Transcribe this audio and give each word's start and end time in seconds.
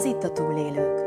Ez 0.00 0.06
itt 0.06 0.24
a 0.24 0.32
Túlélők. 0.32 1.00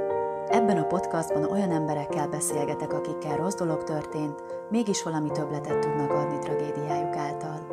Ebben 0.50 0.78
a 0.78 0.88
podcastban 0.88 1.43
olyan 1.43 1.71
emberekkel 1.71 2.28
beszélgetek, 2.28 2.93
akikkel 2.93 3.38
rossz 3.38 3.55
dolog 3.55 3.84
történt, 3.84 4.43
mégis 4.70 5.04
valami 5.04 5.31
többletet 5.31 5.79
tudnak 5.79 6.12
adni 6.12 6.39
tragédiájuk 6.39 7.16
által. 7.16 7.68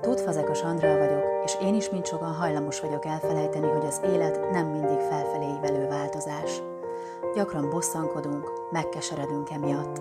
Tóth 0.00 0.22
Fazekas 0.22 0.62
Andrea 0.62 0.98
vagyok, 0.98 1.24
és 1.44 1.56
én 1.62 1.74
is, 1.74 1.90
mint 1.90 2.06
sokan 2.06 2.34
hajlamos 2.34 2.80
vagyok 2.80 3.04
elfelejteni, 3.04 3.66
hogy 3.66 3.86
az 3.86 4.00
élet 4.04 4.50
nem 4.50 4.66
mindig 4.66 4.98
felfelé 4.98 5.46
ívelő 5.56 5.88
változás. 5.88 6.62
Gyakran 7.34 7.70
bosszankodunk, 7.70 8.52
megkeseredünk 8.70 9.50
emiatt. 9.50 10.00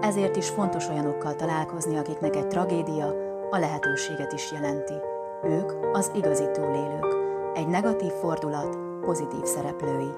Ezért 0.00 0.36
is 0.36 0.48
fontos 0.48 0.88
olyanokkal 0.88 1.34
találkozni, 1.34 1.96
akiknek 1.96 2.36
egy 2.36 2.48
tragédia 2.48 3.14
a 3.50 3.58
lehetőséget 3.58 4.32
is 4.32 4.52
jelenti. 4.52 4.94
Ők 5.42 5.72
az 5.92 6.10
igazi 6.14 6.50
túlélők. 6.52 7.14
Egy 7.54 7.66
negatív 7.66 8.12
fordulat 8.12 8.85
pozitív 9.06 9.44
szereplői. 9.44 10.10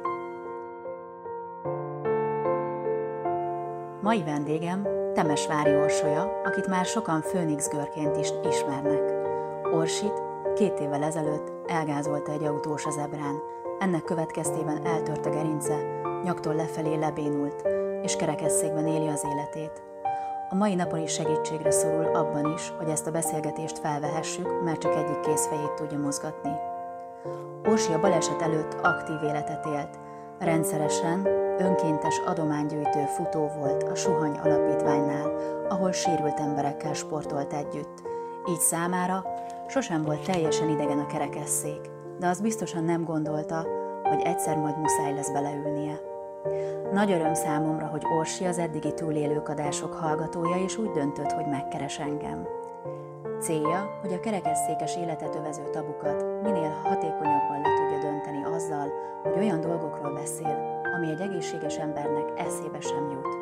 Mai 4.01 4.23
vendégem 4.23 4.87
Temesvári 5.15 5.75
Orsolya, 5.75 6.41
akit 6.45 6.67
már 6.67 6.85
sokan 6.85 7.21
Főnix 7.21 7.69
Görként 7.69 8.17
is 8.17 8.33
ismernek. 8.49 9.13
Orsit 9.75 10.23
két 10.55 10.81
évvel 10.81 11.03
ezelőtt 11.03 11.71
elgázolta 11.71 12.33
egy 12.33 12.45
autós 12.45 12.87
az 12.87 12.97
ebrán. 12.97 13.43
Ennek 13.79 14.05
következtében 14.05 14.87
eltört 14.87 15.27
a 15.27 15.31
gerince, 15.31 16.01
nyaktól 16.25 16.55
lefelé 16.55 16.95
lebénult, 16.95 17.63
és 18.03 18.17
kerekesszékben 18.17 18.87
éli 18.87 19.09
az 19.09 19.25
életét. 19.33 19.83
A 20.51 20.55
mai 20.55 20.75
napon 20.75 21.01
is 21.01 21.13
segítségre 21.13 21.71
szorul 21.71 22.15
abban 22.15 22.53
is, 22.53 22.73
hogy 22.79 22.89
ezt 22.89 23.07
a 23.07 23.11
beszélgetést 23.11 23.79
felvehessük, 23.79 24.63
mert 24.65 24.81
csak 24.81 24.95
egyik 24.95 25.21
kézfejét 25.21 25.75
tudja 25.75 25.99
mozgatni. 25.99 26.68
Orsi 27.65 27.93
a 27.93 28.01
baleset 28.01 28.43
előtt 28.43 28.77
aktív 28.83 29.23
életet 29.23 29.67
élt. 29.67 29.99
Rendszeresen 30.39 31.27
önkéntes 31.59 32.21
adománygyűjtő 32.27 33.05
futó 33.17 33.51
volt 33.59 33.83
a 33.83 33.95
Suhany 33.95 34.39
Alapítványnál, 34.39 35.33
ahol 35.69 35.93
sérült 35.93 36.41
emberekkel 36.41 36.95
sportolt 36.95 37.53
együtt. 37.53 38.03
Így 38.49 38.61
számára 38.61 39.25
sosem 39.67 40.05
volt 40.05 40.25
teljesen 40.25 40.69
idegen 40.69 40.99
a 40.99 41.07
kerekesszék, 41.07 41.81
de 42.19 42.27
az 42.27 42.41
biztosan 42.41 42.85
nem 42.85 43.05
gondolta, 43.05 43.67
hogy 44.03 44.23
egyszer 44.23 44.57
majd 44.57 44.79
muszáj 44.79 45.15
lesz 45.15 45.31
beleülnie. 45.31 46.01
Nagy 46.93 47.11
öröm 47.11 47.35
számomra, 47.35 47.87
hogy 47.87 48.03
Orsi 48.19 48.45
az 48.45 48.59
eddigi 48.59 48.95
túlélők 48.95 49.49
adások 49.49 49.93
hallgatója, 49.93 50.57
és 50.65 50.79
úgy 50.79 50.91
döntött, 50.91 51.33
hogy 51.33 51.47
megkeres 51.47 51.99
engem. 51.99 52.47
Célja, 53.41 53.99
hogy 54.01 54.13
a 54.13 54.21
kerekesszékes 54.21 54.97
életet 54.97 55.35
övező 55.35 55.71
tabukat 55.71 56.25
minél 56.43 56.71
hatékonyabban 56.83 57.61
le 57.61 57.69
tudja 57.77 58.11
dönteni 58.11 58.45
azzal, 58.45 58.91
hogy 59.23 59.33
olyan 59.37 59.61
dolgokról 59.61 60.13
beszél, 60.13 60.81
ami 60.97 61.11
egy 61.11 61.21
egészséges 61.21 61.77
embernek 61.77 62.41
eszébe 62.41 62.81
sem 62.81 63.11
jut. 63.11 63.37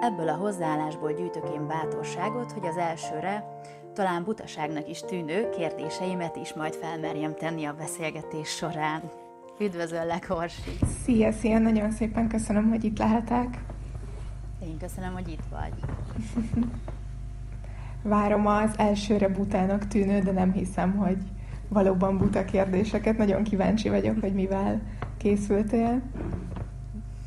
Ebből 0.00 0.28
a 0.28 0.36
hozzáállásból 0.36 1.12
gyűjtök 1.12 1.48
én 1.54 1.66
bátorságot, 1.66 2.52
hogy 2.52 2.66
az 2.66 2.76
elsőre, 2.76 3.60
talán 3.94 4.24
butaságnak 4.24 4.88
is 4.88 5.00
tűnő 5.00 5.48
kérdéseimet 5.48 6.36
is 6.36 6.54
majd 6.54 6.74
felmerjem 6.74 7.34
tenni 7.34 7.64
a 7.64 7.74
beszélgetés 7.74 8.48
során. 8.48 9.02
Üdvözöllek, 9.58 10.26
Orsi! 10.28 10.78
Szia, 11.04 11.32
szia! 11.32 11.58
Nagyon 11.58 11.90
szépen 11.90 12.28
köszönöm, 12.28 12.68
hogy 12.68 12.84
itt 12.84 12.98
lehetek. 12.98 13.58
Én 14.62 14.78
köszönöm, 14.78 15.12
hogy 15.12 15.28
itt 15.28 15.44
vagy. 15.50 15.72
Várom 18.06 18.46
az 18.46 18.78
elsőre 18.78 19.28
butának 19.28 19.86
tűnő, 19.86 20.20
de 20.20 20.32
nem 20.32 20.52
hiszem, 20.52 20.96
hogy 20.96 21.18
valóban 21.68 22.18
buta 22.18 22.44
kérdéseket. 22.44 23.16
Nagyon 23.16 23.42
kíváncsi 23.42 23.88
vagyok, 23.88 24.20
hogy 24.20 24.34
mivel 24.34 24.82
készültél. 25.16 26.02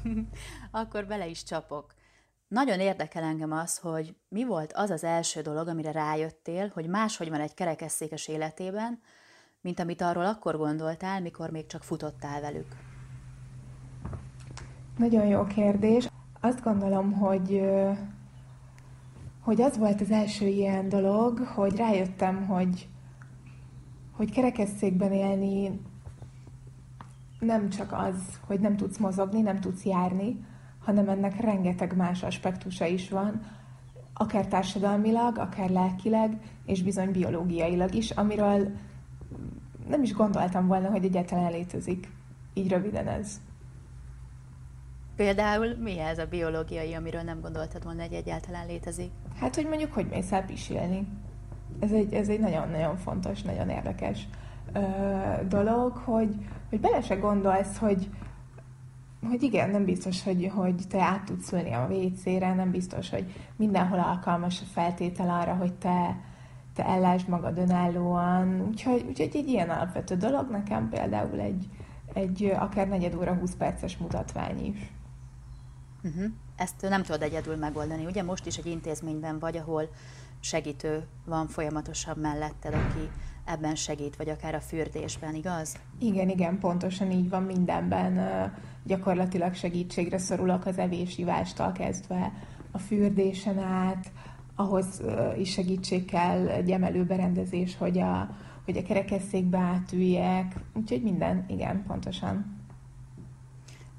Akkor 0.72 1.06
bele 1.06 1.28
is 1.28 1.44
csapok. 1.44 1.94
Nagyon 2.48 2.80
érdekel 2.80 3.24
engem 3.24 3.52
az, 3.52 3.78
hogy 3.78 4.16
mi 4.28 4.46
volt 4.46 4.74
az 4.74 4.90
az 4.90 5.04
első 5.04 5.42
dolog, 5.42 5.68
amire 5.68 5.92
rájöttél, 5.92 6.72
hogy 6.74 6.88
máshogy 6.88 7.30
van 7.30 7.40
egy 7.40 7.54
kerekesszékes 7.54 8.28
életében, 8.28 9.00
mint 9.62 9.80
amit 9.80 10.02
arról 10.02 10.26
akkor 10.26 10.58
gondoltál, 10.58 11.22
mikor 11.22 11.50
még 11.50 11.66
csak 11.66 11.84
futottál 11.84 12.42
velük. 12.42 12.68
Nagyon 14.98 15.26
jó 15.26 15.44
kérdés. 15.44 16.10
Azt 16.42 16.64
gondolom, 16.64 17.12
hogy 17.12 17.62
hogy 19.40 19.62
az 19.62 19.78
volt 19.78 20.02
az 20.02 20.12
első 20.12 20.48
ilyen 20.48 20.90
dolog, 20.90 21.40
hogy 21.40 21.76
rájöttem, 21.76 22.46
hogy, 22.46 22.88
hogy 24.12 24.32
kerekesszékben 24.32 25.12
élni 25.12 25.80
nem 27.40 27.70
csak 27.70 27.92
az, 27.92 28.40
hogy 28.48 28.60
nem 28.60 28.76
tudsz 28.78 28.98
mozogni, 28.98 29.42
nem 29.42 29.60
tudsz 29.60 29.86
járni, 29.86 30.46
hanem 30.80 31.10
ennek 31.10 31.40
rengeteg 31.40 31.96
más 31.96 32.24
aspektusa 32.24 32.86
is 32.86 33.10
van, 33.10 33.42
akár 34.14 34.48
társadalmilag, 34.48 35.38
akár 35.38 35.70
lelkileg, 35.70 36.38
és 36.66 36.84
bizony 36.84 37.12
biológiailag 37.12 37.94
is, 37.94 38.12
amiről 38.12 38.72
nem 39.88 40.04
is 40.04 40.14
gondoltam 40.14 40.68
volna, 40.68 40.90
hogy 40.90 41.06
egyáltalán 41.06 41.52
létezik. 41.52 42.12
Így 42.54 42.70
röviden 42.70 43.08
ez. 43.08 43.42
Például 45.20 45.76
mi 45.80 46.00
ez 46.00 46.18
a 46.18 46.26
biológiai, 46.26 46.94
amiről 46.94 47.22
nem 47.22 47.42
gondoltad 47.42 47.84
volna, 47.84 48.02
hogy 48.02 48.14
egyáltalán 48.14 48.68
létezik? 48.68 49.12
Hát, 49.40 49.56
hogy 49.56 49.68
mondjuk, 49.68 49.94
hogy 49.94 50.06
mész 50.10 50.32
el 50.32 50.46
pisilni. 50.46 51.08
Ez 51.80 51.92
egy, 51.92 52.14
ez 52.14 52.30
egy 52.30 52.40
nagyon-nagyon 52.40 52.98
fontos, 52.98 53.42
nagyon 53.42 53.70
érdekes 53.70 54.28
ö, 54.74 54.80
dolog, 55.48 55.96
hogy, 55.96 56.36
hogy 56.70 56.80
bele 56.80 57.02
se 57.02 57.16
gondolsz, 57.16 57.78
hogy, 57.78 58.10
hogy 59.30 59.44
igen, 59.44 59.70
nem 59.70 59.86
biztos, 59.86 60.24
hogy, 60.24 60.52
hogy 60.56 60.76
te 60.90 61.02
át 61.02 61.24
tudsz 61.24 61.52
ülni 61.52 61.74
a 61.74 61.88
WC-re, 61.92 62.54
nem 62.54 62.72
biztos, 62.72 63.10
hogy 63.10 63.34
mindenhol 63.56 64.00
alkalmas 64.00 64.62
a 64.62 64.66
feltétel 64.74 65.30
arra, 65.30 65.54
hogy 65.54 65.74
te, 65.74 66.18
te 66.76 66.86
ellásd 66.86 67.28
magad 67.28 67.58
önállóan. 67.58 68.66
Úgyhogy, 68.68 69.06
úgyhogy 69.08 69.32
egy 69.34 69.48
ilyen 69.48 69.70
alapvető 69.70 70.16
dolog 70.16 70.50
nekem 70.50 70.90
például 70.90 71.40
egy, 71.40 71.70
egy 72.14 72.52
akár 72.60 72.88
negyed 72.88 73.16
óra, 73.16 73.34
20 73.34 73.56
perces 73.56 73.98
mutatvány 73.98 74.66
is. 74.66 74.98
Uh-huh. 76.04 76.24
Ezt 76.56 76.82
nem 76.82 77.04
tudod 77.04 77.22
egyedül 77.22 77.56
megoldani. 77.56 78.06
Ugye 78.06 78.24
most 78.24 78.46
is 78.46 78.58
egy 78.58 78.66
intézményben 78.66 79.40
vagy, 79.40 79.58
ahol 79.58 79.90
segítő 80.40 81.04
van 81.26 81.48
folyamatosan 81.48 82.18
melletted, 82.18 82.74
aki 82.74 83.10
ebben 83.46 83.76
segít, 83.76 84.16
vagy 84.16 84.30
akár 84.30 84.56
a 84.56 84.60
fürdésben, 84.60 85.36
igaz? 85.36 85.76
Igen, 86.00 86.30
igen, 86.30 86.60
pontosan 86.60 87.12
így 87.12 87.30
van 87.30 87.44
mindenben. 87.44 88.20
Gyakorlatilag 88.84 89.54
segítségre 89.54 90.18
szorulok 90.18 90.66
az 90.66 90.78
evésivástól 90.78 91.72
kezdve 91.72 92.32
a 92.72 92.78
fürdésen 92.78 93.60
át, 93.60 94.12
ahhoz 94.56 95.02
is 95.38 95.52
segítség 95.52 96.06
kell 96.06 96.48
egy 96.48 96.72
emelőberendezés, 96.72 97.78
hogy 97.78 98.00
a, 98.00 98.30
hogy 98.66 98.78
a 98.78 98.84
kerekesszékbe 98.84 99.58
átüljek, 99.58 100.56
úgyhogy 100.74 101.04
minden, 101.04 101.46
igen, 101.48 101.84
pontosan. 101.88 102.59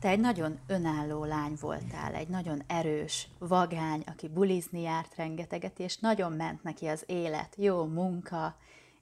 Te 0.01 0.09
egy 0.09 0.21
nagyon 0.21 0.59
önálló 0.67 1.25
lány 1.25 1.57
voltál, 1.61 2.15
egy 2.15 2.29
nagyon 2.29 2.63
erős, 2.67 3.29
vagány, 3.39 4.03
aki 4.07 4.29
bulizni 4.29 4.81
járt 4.81 5.17
rengeteget, 5.17 5.79
és 5.79 5.99
nagyon 5.99 6.33
ment 6.33 6.63
neki 6.63 6.87
az 6.87 7.05
élet, 7.07 7.55
jó 7.57 7.85
munka, 7.85 8.57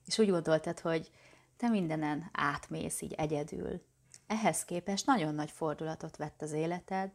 és 0.06 0.18
úgy 0.18 0.30
gondoltad, 0.30 0.80
hogy 0.80 1.10
te 1.56 1.68
mindenen 1.68 2.28
átmész 2.32 3.00
így 3.00 3.12
egyedül. 3.12 3.82
Ehhez 4.26 4.64
képest 4.64 5.06
nagyon 5.06 5.34
nagy 5.34 5.50
fordulatot 5.50 6.16
vett 6.16 6.42
az 6.42 6.52
életed, 6.52 7.10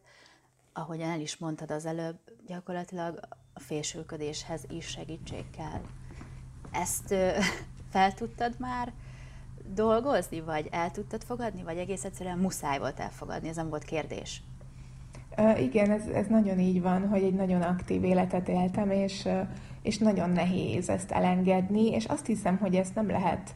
ahogyan 0.72 1.10
el 1.10 1.20
is 1.20 1.36
mondtad 1.36 1.70
az 1.70 1.86
előbb, 1.86 2.18
gyakorlatilag 2.46 3.20
a 3.52 3.60
fésülködéshez 3.60 4.64
is 4.68 4.86
segítség 4.86 5.50
kell. 5.50 5.80
Ezt 6.70 7.10
ö, 7.10 7.38
fel 7.92 8.14
tudtad 8.14 8.54
már 8.58 8.92
dolgozni, 9.74 10.40
vagy 10.40 10.68
el 10.70 10.90
tudtad 10.90 11.22
fogadni, 11.22 11.62
vagy 11.62 11.76
egész 11.76 12.04
egyszerűen 12.04 12.38
muszáj 12.38 12.78
volt 12.78 13.00
elfogadni, 13.00 13.48
ez 13.48 13.56
nem 13.56 13.68
volt 13.68 13.84
kérdés? 13.84 14.42
Igen, 15.58 15.90
ez, 15.90 16.06
ez 16.06 16.26
nagyon 16.26 16.58
így 16.58 16.82
van, 16.82 17.08
hogy 17.08 17.22
egy 17.22 17.34
nagyon 17.34 17.62
aktív 17.62 18.04
életet 18.04 18.48
éltem, 18.48 18.90
és, 18.90 19.28
és 19.82 19.98
nagyon 19.98 20.30
nehéz 20.30 20.88
ezt 20.88 21.10
elengedni, 21.10 21.90
és 21.90 22.04
azt 22.04 22.26
hiszem, 22.26 22.56
hogy 22.56 22.74
ezt 22.74 22.94
nem 22.94 23.08
lehet 23.08 23.54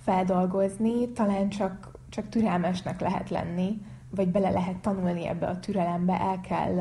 feldolgozni, 0.00 1.08
talán 1.08 1.48
csak, 1.48 1.90
csak 2.08 2.28
türelmesnek 2.28 3.00
lehet 3.00 3.30
lenni, 3.30 3.80
vagy 4.10 4.28
bele 4.28 4.50
lehet 4.50 4.76
tanulni 4.76 5.26
ebbe 5.26 5.46
a 5.46 5.58
türelembe, 5.58 6.20
el 6.20 6.40
kell, 6.40 6.78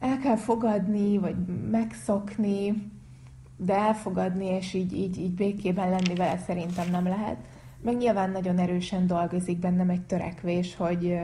el 0.00 0.18
kell 0.22 0.36
fogadni, 0.36 1.18
vagy 1.18 1.36
megszokni, 1.70 2.92
de 3.56 3.74
elfogadni 3.74 4.46
és 4.46 4.74
így, 4.74 4.92
így, 4.92 5.18
így 5.18 5.34
békében 5.34 5.90
lenni 5.90 6.14
vele 6.14 6.38
szerintem 6.38 6.90
nem 6.90 7.04
lehet. 7.04 7.36
Meg 7.82 7.96
nyilván 7.96 8.30
nagyon 8.30 8.58
erősen 8.58 9.06
dolgozik 9.06 9.58
bennem 9.58 9.90
egy 9.90 10.02
törekvés, 10.02 10.76
hogy, 10.76 11.18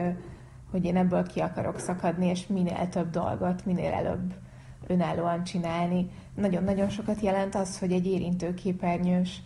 hogy 0.71 0.85
én 0.85 0.97
ebből 0.97 1.27
ki 1.27 1.39
akarok 1.39 1.79
szakadni, 1.79 2.27
és 2.27 2.47
minél 2.47 2.89
több 2.89 3.09
dolgot, 3.09 3.65
minél 3.65 3.91
előbb 3.91 4.33
önállóan 4.87 5.43
csinálni. 5.43 6.09
Nagyon-nagyon 6.35 6.89
sokat 6.89 7.21
jelent 7.21 7.55
az, 7.55 7.79
hogy 7.79 7.91
egy 7.91 8.05
érintőképernyős 8.05 9.41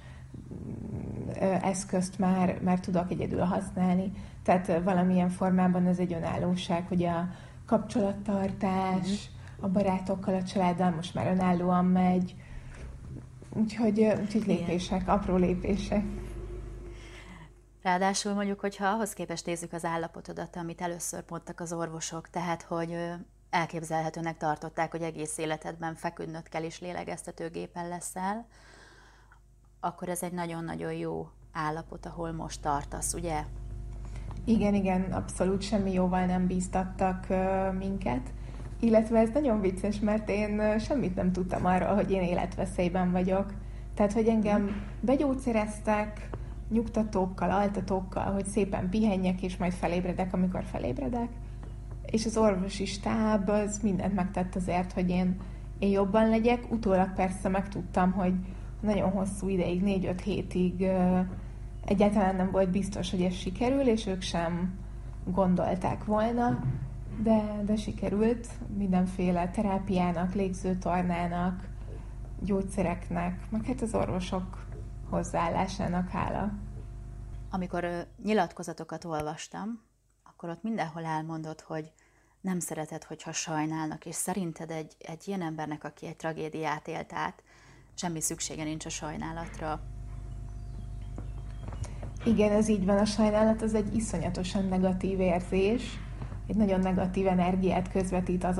eszközt 1.61 2.19
már, 2.19 2.59
már 2.63 2.79
tudok 2.79 3.11
egyedül 3.11 3.41
használni. 3.41 4.11
Tehát 4.43 4.81
valamilyen 4.83 5.29
formában 5.29 5.85
ez 5.85 5.99
egy 5.99 6.13
önállóság, 6.13 6.87
hogy 6.87 7.03
a 7.03 7.27
kapcsolattartás, 7.65 9.07
mm. 9.07 9.63
a 9.63 9.67
barátokkal, 9.67 10.35
a 10.35 10.43
családdal 10.43 10.91
most 10.91 11.13
már 11.13 11.27
önállóan 11.27 11.85
megy, 11.85 12.35
úgyhogy, 13.55 13.99
úgyhogy 13.99 14.45
lépések, 14.45 15.07
apró 15.07 15.35
lépések. 15.35 16.03
Ráadásul 17.81 18.33
mondjuk, 18.33 18.59
hogyha 18.59 18.85
ahhoz 18.87 19.13
képest 19.13 19.45
nézzük 19.45 19.73
az 19.73 19.85
állapotodat, 19.85 20.55
amit 20.55 20.81
először 20.81 21.23
mondtak 21.29 21.59
az 21.59 21.73
orvosok, 21.73 22.29
tehát 22.29 22.61
hogy 22.61 22.97
elképzelhetőnek 23.49 24.37
tartották, 24.37 24.91
hogy 24.91 25.01
egész 25.01 25.37
életedben 25.37 25.95
feküdnöd 25.95 26.49
kell 26.49 26.63
és 26.63 26.79
lélegeztetőgépen 26.79 27.87
leszel, 27.87 28.45
akkor 29.79 30.09
ez 30.09 30.23
egy 30.23 30.33
nagyon-nagyon 30.33 30.93
jó 30.93 31.29
állapot, 31.51 32.05
ahol 32.05 32.31
most 32.31 32.61
tartasz, 32.61 33.13
ugye? 33.13 33.43
Igen, 34.45 34.73
igen, 34.73 35.01
abszolút 35.01 35.61
semmi 35.61 35.93
jóval 35.93 36.25
nem 36.25 36.47
bíztattak 36.47 37.27
minket. 37.77 38.33
Illetve 38.79 39.19
ez 39.19 39.29
nagyon 39.33 39.61
vicces, 39.61 39.99
mert 39.99 40.29
én 40.29 40.79
semmit 40.79 41.15
nem 41.15 41.31
tudtam 41.31 41.65
arról, 41.65 41.95
hogy 41.95 42.11
én 42.11 42.21
életveszélyben 42.21 43.11
vagyok. 43.11 43.53
Tehát, 43.93 44.13
hogy 44.13 44.27
engem 44.27 44.81
begyógyszereztek, 44.99 46.29
nyugtatókkal, 46.69 47.51
altatókkal, 47.51 48.33
hogy 48.33 48.45
szépen 48.45 48.89
pihenjek, 48.89 49.41
és 49.41 49.57
majd 49.57 49.73
felébredek, 49.73 50.33
amikor 50.33 50.63
felébredek. 50.63 51.29
És 52.05 52.25
az 52.25 52.37
orvosi 52.37 52.85
stáb 52.85 53.49
az 53.49 53.79
mindent 53.83 54.13
megtett 54.13 54.55
azért, 54.55 54.91
hogy 54.91 55.09
én, 55.09 55.37
én 55.79 55.89
jobban 55.89 56.29
legyek. 56.29 56.71
Utólag 56.71 57.13
persze 57.13 57.49
megtudtam, 57.49 58.11
hogy 58.11 58.33
nagyon 58.79 59.09
hosszú 59.09 59.47
ideig, 59.47 59.81
négy-öt 59.81 60.21
hétig 60.21 60.87
egyáltalán 61.85 62.35
nem 62.35 62.51
volt 62.51 62.69
biztos, 62.69 63.11
hogy 63.11 63.21
ez 63.21 63.33
sikerül, 63.33 63.87
és 63.87 64.07
ők 64.07 64.21
sem 64.21 64.73
gondolták 65.25 66.05
volna, 66.05 66.59
de, 67.17 67.61
de 67.65 67.75
sikerült 67.75 68.47
mindenféle 68.77 69.49
terápiának, 69.49 70.33
légzőtornának, 70.33 71.67
gyógyszereknek, 72.39 73.49
meg 73.49 73.65
hát 73.65 73.81
az 73.81 73.93
orvosok 73.93 74.65
hozzáállásának 75.09 76.09
hála. 76.09 76.51
Amikor 77.49 78.07
nyilatkozatokat 78.23 79.05
olvastam, 79.05 79.81
akkor 80.23 80.49
ott 80.49 80.63
mindenhol 80.63 81.05
elmondott, 81.05 81.61
hogy 81.61 81.91
nem 82.41 82.59
szereted, 82.59 83.03
hogyha 83.03 83.31
sajnálnak, 83.31 84.05
és 84.05 84.15
szerinted 84.15 84.71
egy, 84.71 84.95
egy 84.99 85.27
ilyen 85.27 85.41
embernek, 85.41 85.83
aki 85.83 86.05
egy 86.05 86.15
tragédiát 86.15 86.87
élt 86.87 87.13
át, 87.13 87.43
semmi 87.93 88.21
szüksége 88.21 88.63
nincs 88.63 88.85
a 88.85 88.89
sajnálatra. 88.89 89.81
Igen, 92.25 92.51
ez 92.51 92.67
így 92.67 92.85
van. 92.85 92.97
A 92.97 93.05
sajnálat 93.05 93.61
az 93.61 93.73
egy 93.73 93.95
iszonyatosan 93.95 94.65
negatív 94.65 95.19
érzés, 95.19 95.99
egy 96.47 96.55
nagyon 96.55 96.79
negatív 96.79 97.27
energiát 97.27 97.91
közvetít 97.91 98.43
az, 98.43 98.57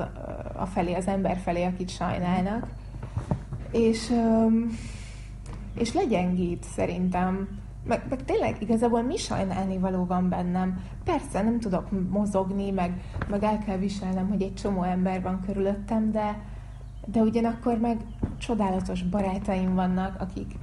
a 0.56 0.66
felé, 0.66 0.94
az 0.94 1.06
ember 1.06 1.36
felé, 1.36 1.64
akit 1.64 1.88
sajnálnak. 1.88 2.66
És, 3.70 4.12
és 5.78 5.92
legyengít 5.92 6.64
szerintem. 6.64 7.48
Meg, 7.84 8.06
meg 8.08 8.24
tényleg 8.24 8.56
igazából 8.62 9.02
mi 9.02 9.16
sajnálni 9.16 9.78
való 9.78 10.04
van 10.04 10.28
bennem. 10.28 10.84
Persze 11.04 11.42
nem 11.42 11.60
tudok 11.60 12.10
mozogni, 12.10 12.70
meg, 12.70 13.02
meg 13.28 13.42
el 13.42 13.58
kell 13.58 13.76
viselnem, 13.76 14.28
hogy 14.28 14.42
egy 14.42 14.54
csomó 14.54 14.82
ember 14.82 15.22
van 15.22 15.40
körülöttem, 15.46 16.10
de, 16.10 16.42
de 17.06 17.20
ugyanakkor 17.20 17.78
meg 17.78 17.96
csodálatos 18.38 19.02
barátaim 19.02 19.74
vannak, 19.74 20.20
akik 20.20 20.54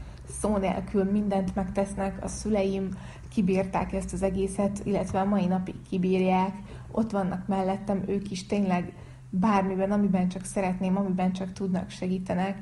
szó 0.42 0.58
nélkül 0.58 1.04
mindent 1.04 1.56
megtesznek, 1.56 2.24
a 2.24 2.28
szüleim 2.28 2.90
kibírták 3.34 3.94
ezt 3.94 4.14
az 4.14 4.24
egészet, 4.24 4.82
illetve 4.84 5.20
a 5.20 5.26
mai 5.26 5.46
napig 5.46 5.76
kibírják, 5.90 6.56
ott 6.96 7.12
vannak 7.12 7.48
mellettem, 7.48 8.04
ők 8.08 8.32
is 8.32 8.46
tényleg 8.46 8.94
bármiben, 9.30 9.92
amiben 9.92 10.30
csak 10.30 10.46
szeretném, 10.46 10.98
amiben 10.98 11.32
csak 11.32 11.54
tudnak, 11.54 11.90
segítenek. 11.90 12.58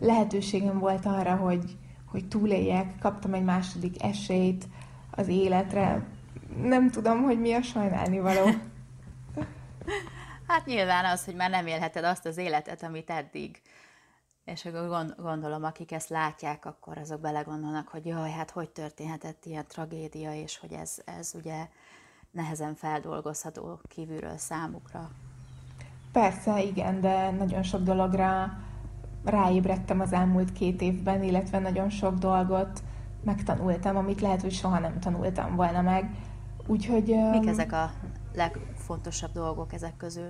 Lehetőségem 0.00 0.78
volt 0.78 1.06
arra, 1.06 1.36
hogy, 1.36 1.76
hogy 2.06 2.28
túléljek, 2.28 2.98
kaptam 2.98 3.34
egy 3.34 3.44
második 3.44 4.02
esélyt 4.02 4.68
az 5.10 5.28
életre. 5.28 6.06
Nem 6.62 6.90
tudom, 6.90 7.22
hogy 7.22 7.40
mi 7.40 7.52
a 7.52 7.62
sajnálni 7.62 8.18
való. 8.18 8.44
Hát 10.46 10.66
nyilván 10.66 11.04
az, 11.04 11.24
hogy 11.24 11.34
már 11.34 11.50
nem 11.50 11.66
élheted 11.66 12.04
azt 12.04 12.26
az 12.26 12.36
életet, 12.36 12.82
amit 12.82 13.10
eddig. 13.10 13.60
És 14.44 14.64
akkor 14.64 15.14
gondolom, 15.16 15.64
akik 15.64 15.92
ezt 15.92 16.08
látják, 16.08 16.64
akkor 16.64 16.98
azok 16.98 17.20
belegondolnak, 17.20 17.88
hogy 17.88 18.06
jaj, 18.06 18.30
hát 18.30 18.50
hogy 18.50 18.70
történhetett 18.70 19.44
ilyen 19.44 19.66
tragédia, 19.66 20.34
és 20.34 20.58
hogy 20.58 20.72
ez, 20.72 20.96
ez 21.04 21.32
ugye 21.34 21.68
nehezen 22.34 22.74
feldolgozható 22.74 23.80
kívülről 23.88 24.36
számukra. 24.36 25.10
Persze, 26.12 26.62
igen, 26.62 27.00
de 27.00 27.30
nagyon 27.30 27.62
sok 27.62 27.82
dologra 27.82 28.58
ráébredtem 29.24 30.00
az 30.00 30.12
elmúlt 30.12 30.52
két 30.52 30.80
évben, 30.80 31.22
illetve 31.22 31.58
nagyon 31.58 31.90
sok 31.90 32.14
dolgot 32.14 32.82
megtanultam, 33.24 33.96
amit 33.96 34.20
lehet, 34.20 34.40
hogy 34.40 34.52
soha 34.52 34.78
nem 34.78 35.00
tanultam 35.00 35.56
volna 35.56 35.82
meg. 35.82 36.10
Úgyhogy... 36.66 37.14
Mik 37.30 37.46
ezek 37.48 37.72
a 37.72 37.90
legfontosabb 38.34 39.32
dolgok 39.32 39.72
ezek 39.72 39.96
közül? 39.96 40.28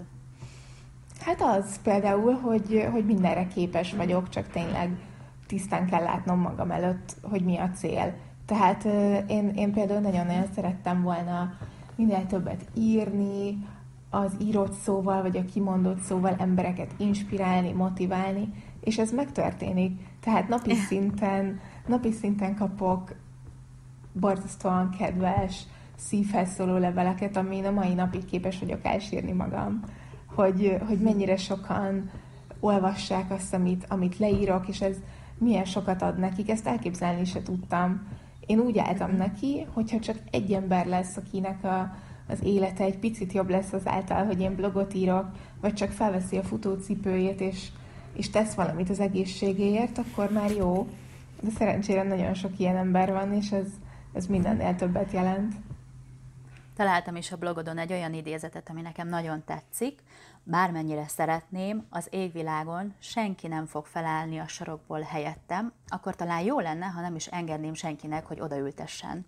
Hát 1.20 1.42
az 1.42 1.82
például, 1.82 2.32
hogy, 2.32 2.88
hogy 2.92 3.04
mindenre 3.04 3.46
képes 3.46 3.92
vagyok, 3.92 4.28
csak 4.28 4.48
tényleg 4.48 4.98
tisztán 5.46 5.86
kell 5.86 6.02
látnom 6.02 6.38
magam 6.38 6.70
előtt, 6.70 7.16
hogy 7.22 7.44
mi 7.44 7.56
a 7.58 7.70
cél. 7.70 8.14
Tehát 8.46 8.84
én, 9.26 9.48
én 9.48 9.72
például 9.72 10.00
nagyon-nagyon 10.00 10.46
szerettem 10.54 11.02
volna 11.02 11.52
minél 11.96 12.26
többet 12.26 12.64
írni, 12.74 13.66
az 14.10 14.36
írott 14.40 14.72
szóval, 14.72 15.22
vagy 15.22 15.36
a 15.36 15.44
kimondott 15.44 16.00
szóval 16.00 16.34
embereket 16.38 16.94
inspirálni, 16.96 17.72
motiválni, 17.72 18.48
és 18.80 18.98
ez 18.98 19.12
megtörténik. 19.12 20.00
Tehát 20.20 20.48
napi 20.48 20.74
szinten, 20.74 21.60
napi 21.86 22.12
szinten 22.12 22.54
kapok 22.54 23.14
borzasztóan 24.12 24.90
kedves, 24.98 25.62
szívhez 25.96 26.54
szóló 26.54 26.76
leveleket, 26.76 27.36
amin 27.36 27.64
a 27.64 27.70
mai 27.70 27.94
napig 27.94 28.24
képes 28.24 28.58
vagyok 28.58 28.84
elsírni 28.84 29.32
magam 29.32 29.82
hogy, 30.34 30.76
hogy 30.86 30.98
mennyire 30.98 31.36
sokan 31.36 32.10
olvassák 32.60 33.30
azt, 33.30 33.54
amit, 33.54 33.86
amit 33.88 34.18
leírok, 34.18 34.68
és 34.68 34.80
ez 34.80 34.96
milyen 35.38 35.64
sokat 35.64 36.02
ad 36.02 36.18
nekik, 36.18 36.50
ezt 36.50 36.66
elképzelni 36.66 37.24
se 37.24 37.42
tudtam. 37.42 38.06
Én 38.46 38.58
úgy 38.58 38.78
álltam 38.78 39.16
neki, 39.16 39.66
hogyha 39.72 39.98
csak 39.98 40.16
egy 40.30 40.52
ember 40.52 40.86
lesz, 40.86 41.16
akinek 41.16 41.64
a, 41.64 41.96
az 42.28 42.38
élete 42.42 42.84
egy 42.84 42.98
picit 42.98 43.32
jobb 43.32 43.50
lesz 43.50 43.72
azáltal, 43.72 44.24
hogy 44.24 44.40
én 44.40 44.54
blogot 44.54 44.94
írok, 44.94 45.26
vagy 45.60 45.74
csak 45.74 45.90
felveszi 45.90 46.36
a 46.36 46.42
futócipőjét, 46.42 47.40
és, 47.40 47.68
és 48.12 48.30
tesz 48.30 48.54
valamit 48.54 48.90
az 48.90 49.00
egészségéért, 49.00 49.98
akkor 49.98 50.30
már 50.30 50.50
jó. 50.50 50.88
De 51.40 51.50
szerencsére 51.50 52.02
nagyon 52.02 52.34
sok 52.34 52.58
ilyen 52.58 52.76
ember 52.76 53.12
van, 53.12 53.32
és 53.32 53.50
ez, 53.50 53.66
ez 54.12 54.26
mindennél 54.26 54.74
többet 54.74 55.12
jelent. 55.12 55.54
Találtam 56.76 57.16
is 57.16 57.32
a 57.32 57.36
blogodon 57.36 57.78
egy 57.78 57.92
olyan 57.92 58.14
idézetet, 58.14 58.70
ami 58.70 58.80
nekem 58.80 59.08
nagyon 59.08 59.42
tetszik. 59.46 59.98
Bármennyire 60.46 61.08
szeretném, 61.08 61.86
az 61.90 62.06
égvilágon 62.10 62.94
senki 62.98 63.46
nem 63.46 63.66
fog 63.66 63.86
felállni 63.86 64.38
a 64.38 64.46
sarokból 64.46 65.00
helyettem, 65.00 65.72
akkor 65.88 66.16
talán 66.16 66.40
jó 66.40 66.60
lenne, 66.60 66.86
ha 66.86 67.00
nem 67.00 67.14
is 67.14 67.26
engedném 67.26 67.74
senkinek, 67.74 68.26
hogy 68.26 68.40
odaültessen. 68.40 69.26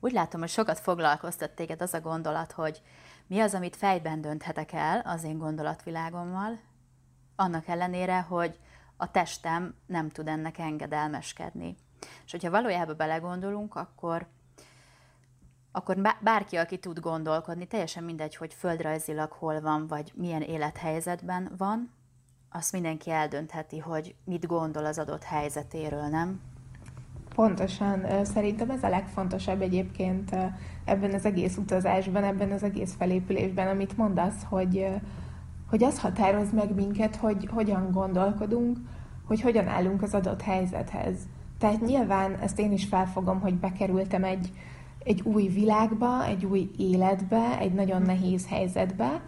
Úgy 0.00 0.12
látom, 0.12 0.40
hogy 0.40 0.48
sokat 0.48 0.78
foglalkoztat 0.78 1.50
téged 1.50 1.82
az 1.82 1.94
a 1.94 2.00
gondolat, 2.00 2.52
hogy 2.52 2.82
mi 3.26 3.40
az, 3.40 3.54
amit 3.54 3.76
fejben 3.76 4.20
dönthetek 4.20 4.72
el 4.72 5.00
az 5.00 5.24
én 5.24 5.38
gondolatvilágommal, 5.38 6.58
annak 7.36 7.68
ellenére, 7.68 8.20
hogy 8.20 8.58
a 8.96 9.10
testem 9.10 9.74
nem 9.86 10.08
tud 10.08 10.28
ennek 10.28 10.58
engedelmeskedni. 10.58 11.76
És 12.24 12.30
hogyha 12.30 12.50
valójában 12.50 12.96
belegondolunk, 12.96 13.74
akkor 13.74 14.26
akkor 15.72 16.16
bárki, 16.20 16.56
aki 16.56 16.78
tud 16.78 17.00
gondolkodni, 17.00 17.66
teljesen 17.66 18.04
mindegy, 18.04 18.36
hogy 18.36 18.54
földrajzilag 18.54 19.32
hol 19.32 19.60
van, 19.60 19.86
vagy 19.86 20.12
milyen 20.14 20.42
élethelyzetben 20.42 21.52
van, 21.56 21.90
azt 22.52 22.72
mindenki 22.72 23.10
eldöntheti, 23.10 23.78
hogy 23.78 24.14
mit 24.24 24.46
gondol 24.46 24.84
az 24.84 24.98
adott 24.98 25.22
helyzetéről, 25.22 26.06
nem? 26.06 26.40
Pontosan. 27.34 28.24
Szerintem 28.24 28.70
ez 28.70 28.82
a 28.82 28.88
legfontosabb 28.88 29.60
egyébként 29.60 30.36
ebben 30.84 31.14
az 31.14 31.24
egész 31.24 31.56
utazásban, 31.56 32.24
ebben 32.24 32.52
az 32.52 32.62
egész 32.62 32.94
felépülésben, 32.98 33.68
amit 33.68 33.96
mondasz, 33.96 34.44
hogy, 34.48 34.86
hogy 35.68 35.84
az 35.84 36.00
határoz 36.00 36.52
meg 36.52 36.74
minket, 36.74 37.16
hogy 37.16 37.48
hogyan 37.50 37.90
gondolkodunk, 37.90 38.78
hogy 39.26 39.40
hogyan 39.40 39.68
állunk 39.68 40.02
az 40.02 40.14
adott 40.14 40.42
helyzethez. 40.42 41.16
Tehát 41.58 41.80
nyilván 41.80 42.34
ezt 42.34 42.58
én 42.58 42.72
is 42.72 42.84
felfogom, 42.84 43.40
hogy 43.40 43.54
bekerültem 43.54 44.24
egy, 44.24 44.52
egy 45.04 45.20
új 45.24 45.48
világba, 45.48 46.24
egy 46.24 46.44
új 46.44 46.70
életbe, 46.76 47.58
egy 47.58 47.72
nagyon 47.72 48.02
nehéz 48.02 48.48
helyzetbe, 48.48 49.22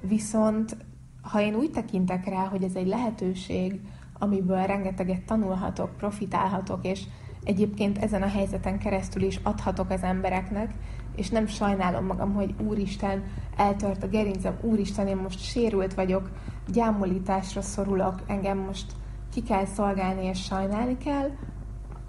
viszont 0.00 0.76
ha 1.22 1.40
én 1.40 1.54
úgy 1.54 1.70
tekintek 1.70 2.28
rá, 2.28 2.44
hogy 2.44 2.62
ez 2.62 2.74
egy 2.74 2.86
lehetőség, 2.86 3.80
amiből 4.18 4.66
rengeteget 4.66 5.22
tanulhatok, 5.22 5.96
profitálhatok, 5.96 6.86
és 6.86 7.02
egyébként 7.44 7.98
ezen 7.98 8.22
a 8.22 8.28
helyzeten 8.28 8.78
keresztül 8.78 9.22
is 9.22 9.40
adhatok 9.42 9.90
az 9.90 10.02
embereknek, 10.02 10.74
és 11.16 11.28
nem 11.28 11.46
sajnálom 11.46 12.04
magam, 12.04 12.34
hogy 12.34 12.54
úristen, 12.66 13.24
eltört 13.56 14.02
a 14.02 14.08
gerincem, 14.08 14.58
úristen, 14.60 15.06
én 15.06 15.16
most 15.16 15.40
sérült 15.40 15.94
vagyok, 15.94 16.30
gyámolításra 16.72 17.62
szorulok, 17.62 18.22
engem 18.26 18.58
most 18.58 18.92
ki 19.32 19.42
kell 19.42 19.64
szolgálni 19.64 20.24
és 20.26 20.42
sajnálni 20.42 20.96
kell, 20.96 21.30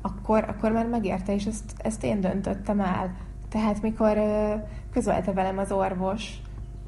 akkor, 0.02 0.44
akkor 0.48 0.72
már 0.72 0.88
megérte, 0.88 1.34
és 1.34 1.46
ezt, 1.46 1.74
ezt 1.78 2.04
én 2.04 2.22
döntöttem 2.22 2.80
el. 2.80 3.16
Tehát 3.50 3.82
mikor 3.82 4.18
közölte 4.92 5.32
velem 5.32 5.58
az 5.58 5.72
orvos, 5.72 6.42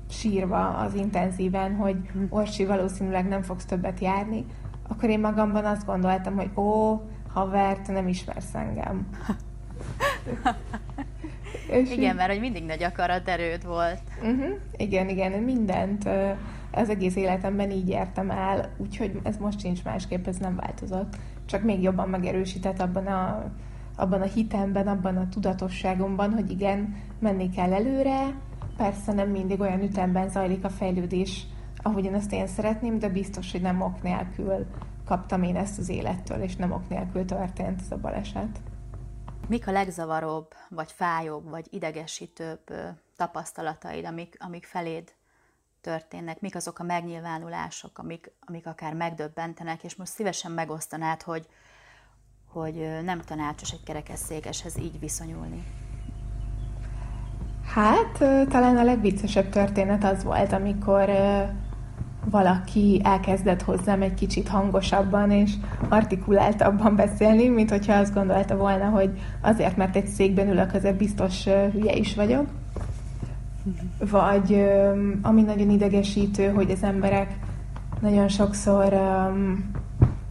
sírva 0.10 0.68
az 0.68 0.94
intenzíven, 0.94 1.76
hogy 1.76 1.96
hm. 2.12 2.24
Orsi 2.30 2.66
valószínűleg 2.66 3.28
nem 3.28 3.42
fogsz 3.42 3.66
többet 3.66 4.00
járni, 4.00 4.46
akkor 4.88 5.10
én 5.10 5.20
magamban 5.20 5.66
azt 5.66 5.86
gondoltam, 5.86 6.36
hogy 6.36 6.50
ó, 6.56 7.02
haver, 7.34 7.80
te 7.80 7.92
nem 7.92 8.08
ismersz 8.08 8.56
engem. 8.56 9.08
És 11.68 11.92
igen, 11.92 12.16
mert 12.16 12.32
hogy 12.32 12.40
mindig 12.40 12.66
nagy 12.66 12.88
erőd 13.26 13.66
volt. 13.66 14.02
Uh-huh. 14.22 14.60
Igen, 14.78 15.10
igen, 15.10 15.32
mindent 15.32 16.10
az 16.72 16.90
egész 16.90 17.16
életemben 17.16 17.72
így 17.72 17.90
értem 17.90 18.30
el, 18.30 18.70
úgyhogy 18.78 19.20
ez 19.24 19.38
most 19.38 19.60
sincs 19.60 19.84
másképp, 19.84 20.28
ez 20.28 20.38
nem 20.38 20.56
változott. 20.56 21.16
Csak 21.46 21.64
még 21.64 21.82
jobban 21.82 22.10
megerősített 22.10 22.80
abban 22.80 23.08
a, 23.08 23.52
abban 23.96 24.22
a 24.22 24.26
hitemben, 24.26 24.88
abban 24.88 25.18
a 25.18 25.30
tudatosságomban, 25.30 26.34
hogy 26.34 26.52
igen, 26.52 26.96
menni 27.20 27.50
kell 27.50 27.74
előre, 27.74 28.36
persze 28.78 29.14
nem 29.14 29.30
mindig 29.30 29.60
olyan 29.60 29.82
ütemben 29.82 30.30
zajlik 30.30 30.64
a 30.64 30.70
fejlődés, 30.70 31.48
ahogyan 31.82 32.14
azt 32.14 32.32
én 32.32 32.48
szeretném, 32.48 33.00
de 33.00 33.10
biztos, 33.10 33.52
hogy 33.52 33.62
nem 33.62 33.82
ok 33.82 34.02
nélkül 34.02 34.66
kaptam 35.06 35.44
én 35.44 35.56
ezt 35.56 35.80
az 35.80 35.90
élettől, 35.90 36.42
és 36.42 36.56
nem 36.56 36.72
ok 36.72 36.90
nélkül 36.90 37.26
történt 37.26 37.82
ez 37.82 37.92
a 37.92 37.98
baleset. 37.98 38.62
Mik 39.48 39.68
a 39.68 39.72
legzavaróbb, 39.72 40.48
vagy 40.70 40.92
fájóbb, 40.92 41.50
vagy 41.50 41.68
idegesítőbb 41.70 42.74
tapasztalataid, 43.18 44.06
amik, 44.06 44.36
amik 44.40 44.66
feléd 44.66 45.14
történnek? 45.84 46.42
Mik 46.42 46.56
azok 46.56 46.80
a 46.80 46.84
megnyilvánulások, 46.84 47.98
amik, 47.98 48.32
amik 48.40 48.68
akár 48.68 48.94
megdöbbentenek, 48.94 49.84
és 49.84 49.96
most 49.96 50.12
szívesen 50.12 50.52
megosztanád, 50.52 51.22
hogy, 51.22 51.48
hogy 52.48 53.04
nem 53.04 53.22
tanácsos 53.22 53.72
egy 53.72 53.84
kerekesszékeshez 53.84 54.78
így 54.78 55.00
viszonyulni? 55.00 55.64
Hát, 57.66 58.18
talán 58.50 58.78
a 58.78 58.84
legviccesebb 58.84 59.50
történet 59.50 60.04
az 60.04 60.24
volt, 60.24 60.54
amikor 60.54 61.10
valaki 62.30 63.02
elkezdett 63.04 63.62
hozzám 63.62 64.02
egy 64.02 64.14
kicsit 64.14 64.48
hangosabban 64.48 65.32
és 65.32 65.54
artikuláltabban 65.90 66.96
beszélni, 66.96 67.48
mint 67.48 67.70
hogyha 67.70 67.94
azt 67.94 68.14
gondolta 68.14 68.56
volna, 68.58 68.90
hogy 68.90 69.10
azért, 69.42 69.78
mert 69.78 69.96
egy 69.96 70.08
székben 70.08 70.50
ülök, 70.50 70.74
azért 70.74 70.98
biztos 70.98 71.44
hülye 71.44 71.94
is 71.96 72.16
vagyok. 72.16 72.63
Vagy 74.10 74.66
ami 75.22 75.42
nagyon 75.42 75.70
idegesítő, 75.70 76.50
hogy 76.50 76.72
az 76.72 76.84
emberek 76.84 77.36
nagyon 78.02 78.28
sokszor 78.28 78.94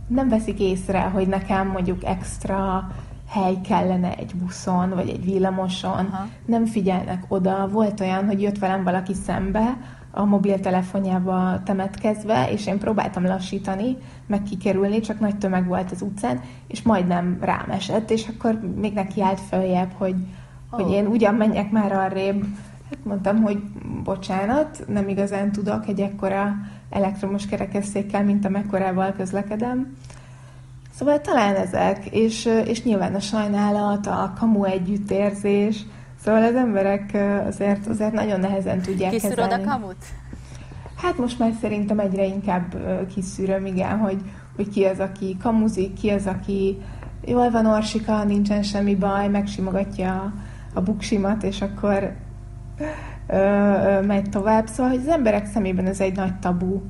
nem 0.07 0.29
veszik 0.29 0.61
észre, 0.61 1.01
hogy 1.01 1.29
nekem 1.29 1.69
mondjuk 1.69 2.05
extra 2.05 2.91
hely 3.29 3.61
kellene 3.69 4.17
egy 4.17 4.35
buszon, 4.35 4.91
vagy 4.91 5.09
egy 5.09 5.25
villamoson, 5.25 6.07
Aha. 6.12 6.27
nem 6.47 6.67
figyelnek 6.67 7.25
oda. 7.29 7.69
Volt 7.69 8.01
olyan, 8.01 8.27
hogy 8.27 8.43
jött 8.43 8.59
velem 8.59 8.85
valaki 8.85 9.15
szembe, 9.15 9.77
a 10.15 10.25
mobiltelefonjába 10.25 11.62
temetkezve, 11.65 12.51
és 12.51 12.67
én 12.67 12.79
próbáltam 12.79 13.25
lassítani, 13.25 13.97
meg 14.27 14.43
kikerülni, 14.43 15.01
csak 15.01 15.21
nagy 15.21 15.39
tömeg 15.39 15.67
volt 15.67 15.91
az 15.91 16.03
utcán, 16.03 16.41
és 16.67 16.83
majdnem 16.83 17.39
rám 17.41 17.71
esett, 17.71 18.11
és 18.11 18.29
akkor 18.29 18.61
még 18.77 18.93
neki 18.93 19.23
állt 19.23 19.41
följebb, 19.41 19.93
hogy, 19.93 20.15
oh. 20.71 20.81
hogy 20.81 20.93
én 20.93 21.07
ugyan 21.07 21.35
menjek 21.35 21.71
már 21.71 21.93
arrébb. 21.93 22.45
Hát 22.93 23.05
mondtam, 23.05 23.43
hogy 23.43 23.63
bocsánat, 24.05 24.85
nem 24.87 25.09
igazán 25.09 25.53
tudok 25.53 25.89
egy 25.89 26.01
ekkora 26.01 26.55
elektromos 26.91 27.47
kerekesszékkel, 27.47 28.25
mint 28.25 28.45
amekkorával 28.45 29.13
közlekedem. 29.13 29.97
Szóval 30.95 31.21
talán 31.21 31.55
ezek, 31.55 32.07
és, 32.07 32.45
és 32.65 32.83
nyilván 32.83 33.15
a 33.15 33.21
sajnálat, 33.21 34.07
a 34.07 34.33
kamu 34.39 34.65
együttérzés, 34.65 35.85
Szóval 36.25 36.43
az 36.43 36.55
emberek 36.55 37.19
azért, 37.47 37.87
azért 37.87 38.13
nagyon 38.13 38.41
nehezen 38.41 38.81
tudják 38.81 39.11
Kiszűröd 39.11 39.37
kezelni. 39.37 39.65
a 39.65 39.67
kamut? 39.67 39.97
Hát 40.97 41.19
most 41.19 41.39
már 41.39 41.53
szerintem 41.61 41.99
egyre 41.99 42.25
inkább 42.25 42.77
kiszűröm, 43.15 43.67
igen, 43.67 43.99
hogy, 43.99 44.21
hogy 44.57 44.69
ki 44.69 44.85
az, 44.85 44.99
aki 44.99 45.37
kamuzik, 45.43 45.93
ki 45.93 46.11
az, 46.11 46.27
aki 46.27 46.79
jól 47.25 47.51
van 47.51 47.67
Orsika, 47.67 48.25
nincsen 48.25 48.63
semmi 48.63 48.95
baj, 48.95 49.29
megsimogatja 49.29 50.13
a, 50.13 50.33
a 50.75 50.81
buksimat, 50.81 51.43
és 51.43 51.61
akkor 51.61 52.13
ö, 53.27 53.37
ö, 53.37 54.01
megy 54.01 54.31
tovább. 54.31 54.67
Szóval, 54.67 54.93
hogy 54.93 55.01
az 55.01 55.09
emberek 55.09 55.47
szemében 55.47 55.87
ez 55.87 56.01
egy 56.01 56.17
nagy 56.17 56.39
tabu, 56.39 56.81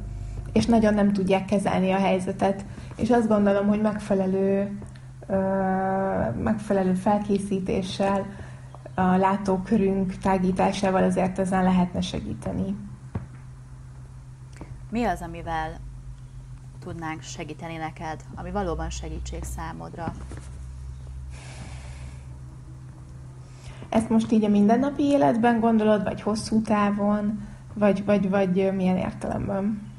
és 0.52 0.66
nagyon 0.66 0.94
nem 0.94 1.12
tudják 1.12 1.44
kezelni 1.44 1.92
a 1.92 1.99
helyzetet. 1.99 2.64
És 2.96 3.11
azt 3.11 3.28
gondolom, 3.28 3.66
hogy 3.66 3.80
megfelelő, 3.80 4.78
megfelelő 6.42 6.94
felkészítéssel, 6.94 8.26
a 8.94 9.16
látókörünk 9.16 10.14
tágításával 10.14 11.02
azért 11.02 11.38
ezen 11.38 11.62
lehetne 11.62 12.00
segíteni. 12.00 12.76
Mi 14.90 15.04
az, 15.04 15.20
amivel 15.20 15.80
tudnánk 16.80 17.22
segíteni 17.22 17.76
neked, 17.76 18.20
ami 18.34 18.50
valóban 18.50 18.90
segítség 18.90 19.42
számodra? 19.42 20.12
Ezt 23.92 24.08
most 24.08 24.32
így 24.32 24.44
a 24.44 24.49
mindennapi 24.49 25.02
életben 25.02 25.61
gondolod, 25.61 26.02
vagy 26.02 26.22
hosszú 26.22 26.62
távon, 26.62 27.49
vagy, 27.75 28.04
vagy, 28.04 28.28
vagy 28.28 28.75
milyen 28.75 28.96
értelemben? 28.96 29.90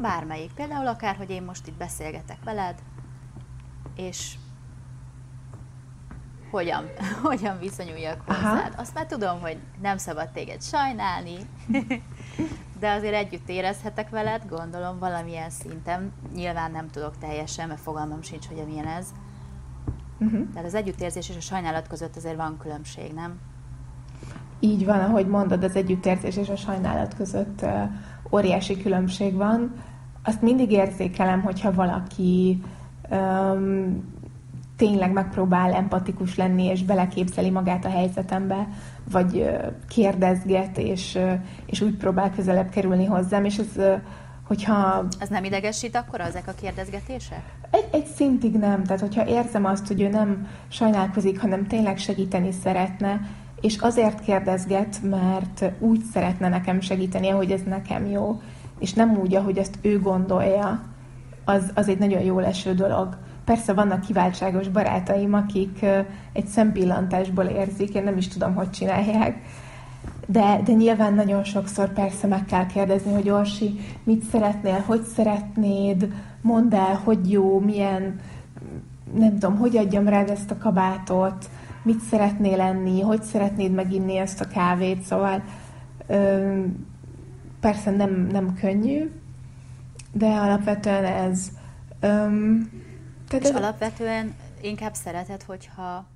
Bármelyik. 0.00 0.52
Például 0.52 0.86
akár, 0.86 1.16
hogy 1.16 1.30
én 1.30 1.42
most 1.42 1.66
itt 1.66 1.76
beszélgetek 1.76 2.38
veled, 2.44 2.74
és 3.96 4.34
hogyan, 6.50 6.84
hogyan 7.22 7.58
viszonyuljak 7.58 8.20
hozzád. 8.26 8.72
Aha. 8.72 8.80
Azt 8.80 8.94
már 8.94 9.06
tudom, 9.06 9.40
hogy 9.40 9.58
nem 9.82 9.96
szabad 9.96 10.28
téged 10.28 10.62
sajnálni, 10.62 11.36
de 12.80 12.90
azért 12.90 13.14
együtt 13.14 13.48
érezhetek 13.48 14.10
veled, 14.10 14.42
gondolom 14.48 14.98
valamilyen 14.98 15.50
szinten. 15.50 16.12
Nyilván 16.34 16.70
nem 16.70 16.90
tudok 16.90 17.18
teljesen, 17.18 17.68
mert 17.68 17.80
fogalmam 17.80 18.22
sincs, 18.22 18.46
hogy 18.46 18.66
milyen 18.66 18.86
ez. 18.86 19.06
Uh-huh. 20.18 20.48
Tehát 20.52 20.66
az 20.66 20.74
együttérzés 20.74 21.28
és 21.28 21.36
a 21.36 21.40
sajnálat 21.40 21.86
között 21.86 22.16
azért 22.16 22.36
van 22.36 22.56
különbség, 22.58 23.12
nem? 23.14 23.38
Így 24.60 24.84
van, 24.84 25.00
ahogy 25.00 25.26
mondod, 25.26 25.64
az 25.64 25.76
együttérzés 25.76 26.36
és 26.36 26.48
a 26.48 26.56
sajnálat 26.56 27.14
között 27.14 27.62
uh, 27.62 27.70
óriási 28.32 28.82
különbség 28.82 29.34
van. 29.34 29.72
Azt 30.24 30.42
mindig 30.42 30.70
érzékelem, 30.70 31.42
hogyha 31.42 31.72
valaki 31.72 32.62
um, 33.10 34.16
tényleg 34.78 35.12
megpróbál 35.12 35.72
empatikus 35.72 36.36
lenni, 36.36 36.64
és 36.64 36.84
beleképzeli 36.84 37.50
magát 37.50 37.84
a 37.84 37.90
helyzetembe, 37.90 38.68
vagy 39.10 39.50
kérdezget, 39.88 40.78
és, 40.78 41.18
és 41.66 41.80
úgy 41.80 41.96
próbál 41.96 42.30
közelebb 42.30 42.68
kerülni 42.68 43.04
hozzám, 43.04 43.44
és 43.44 43.58
ez, 43.58 44.00
hogyha... 44.48 45.06
Ez 45.18 45.28
nem 45.28 45.44
idegesít 45.44 45.96
akkor 45.96 46.20
ezek 46.20 46.48
a 46.48 46.52
kérdezgetések? 46.60 47.42
Egy, 47.70 47.88
egy 47.90 48.06
szintig 48.06 48.54
nem, 48.54 48.84
tehát 48.84 49.00
hogyha 49.00 49.26
érzem 49.26 49.64
azt, 49.64 49.86
hogy 49.86 50.00
ő 50.00 50.08
nem 50.08 50.48
sajnálkozik, 50.68 51.40
hanem 51.40 51.66
tényleg 51.66 51.98
segíteni 51.98 52.50
szeretne, 52.62 53.20
és 53.60 53.76
azért 53.76 54.20
kérdezget, 54.20 55.02
mert 55.02 55.64
úgy 55.78 56.02
szeretne 56.12 56.48
nekem 56.48 56.80
segíteni, 56.80 57.28
ahogy 57.28 57.50
ez 57.50 57.62
nekem 57.66 58.06
jó, 58.06 58.40
és 58.78 58.92
nem 58.92 59.18
úgy, 59.18 59.34
ahogy 59.34 59.58
ezt 59.58 59.78
ő 59.82 60.00
gondolja, 60.00 60.82
az, 61.44 61.70
az 61.74 61.88
egy 61.88 61.98
nagyon 61.98 62.22
jó 62.22 62.38
leső 62.38 62.74
dolog. 62.74 63.18
Persze 63.44 63.72
vannak 63.72 64.00
kiváltságos 64.00 64.68
barátaim, 64.68 65.34
akik 65.34 65.84
egy 66.32 66.46
szempillantásból 66.46 67.44
érzik, 67.44 67.94
én 67.94 68.02
nem 68.02 68.16
is 68.16 68.28
tudom, 68.28 68.54
hogy 68.54 68.70
csinálják, 68.70 69.42
de, 70.30 70.60
de 70.64 70.72
nyilván 70.72 71.14
nagyon 71.14 71.44
sokszor 71.44 71.92
persze 71.92 72.26
meg 72.26 72.44
kell 72.44 72.66
kérdezni, 72.66 73.12
hogy 73.12 73.28
Orsi, 73.28 73.78
mit 74.04 74.22
szeretnél, 74.22 74.80
hogy 74.80 75.02
szeretnéd, 75.02 76.12
mondd 76.40 76.74
el, 76.74 76.94
hogy 76.94 77.30
jó, 77.30 77.58
milyen, 77.60 78.20
nem 79.14 79.38
tudom, 79.38 79.56
hogy 79.56 79.76
adjam 79.76 80.08
rád 80.08 80.30
ezt 80.30 80.50
a 80.50 80.58
kabátot, 80.58 81.50
mit 81.82 82.00
szeretnél 82.00 82.56
lenni, 82.56 83.00
hogy 83.00 83.22
szeretnéd 83.22 83.72
meginni 83.72 84.16
ezt 84.16 84.40
a 84.40 84.48
kávét, 84.48 85.02
szóval 85.02 85.42
ö, 86.06 86.60
persze 87.60 87.90
nem, 87.90 88.26
nem 88.32 88.54
könnyű, 88.54 89.10
de 90.12 90.26
alapvetően 90.26 91.04
ez. 91.04 91.48
Ö, 92.00 92.06
tehát 93.28 93.44
és 93.44 93.48
ez... 93.48 93.54
alapvetően 93.56 94.34
inkább 94.60 94.94
szereted, 94.94 95.42
hogyha 95.42 96.06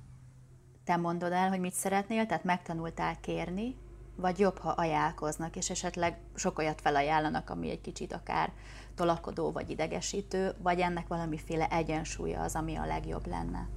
te 0.85 0.95
mondod 0.95 1.31
el, 1.31 1.49
hogy 1.49 1.59
mit 1.59 1.73
szeretnél, 1.73 2.25
tehát 2.25 2.43
megtanultál 2.43 3.15
kérni, 3.21 3.75
vagy 4.15 4.39
jobb, 4.39 4.57
ha 4.57 4.69
ajánlkoznak, 4.69 5.55
és 5.55 5.69
esetleg 5.69 6.17
sok 6.35 6.59
olyat 6.59 6.81
felajánlanak, 6.81 7.49
ami 7.49 7.69
egy 7.69 7.81
kicsit 7.81 8.13
akár 8.13 8.51
tolakodó 8.95 9.51
vagy 9.51 9.69
idegesítő, 9.69 10.53
vagy 10.61 10.79
ennek 10.79 11.07
valamiféle 11.07 11.67
egyensúlya 11.67 12.41
az, 12.41 12.55
ami 12.55 12.75
a 12.75 12.85
legjobb 12.85 13.27
lenne? 13.27 13.67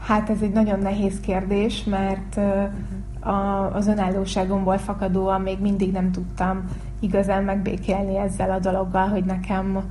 Hát 0.00 0.30
ez 0.30 0.42
egy 0.42 0.52
nagyon 0.52 0.78
nehéz 0.78 1.20
kérdés, 1.20 1.84
mert 1.84 2.36
a, 3.20 3.74
az 3.74 3.86
önállóságomból 3.86 4.78
fakadóan 4.78 5.40
még 5.40 5.60
mindig 5.60 5.92
nem 5.92 6.12
tudtam 6.12 6.64
igazán 7.00 7.44
megbékélni 7.44 8.16
ezzel 8.16 8.50
a 8.50 8.58
dologgal, 8.58 9.08
hogy 9.08 9.24
nekem 9.24 9.90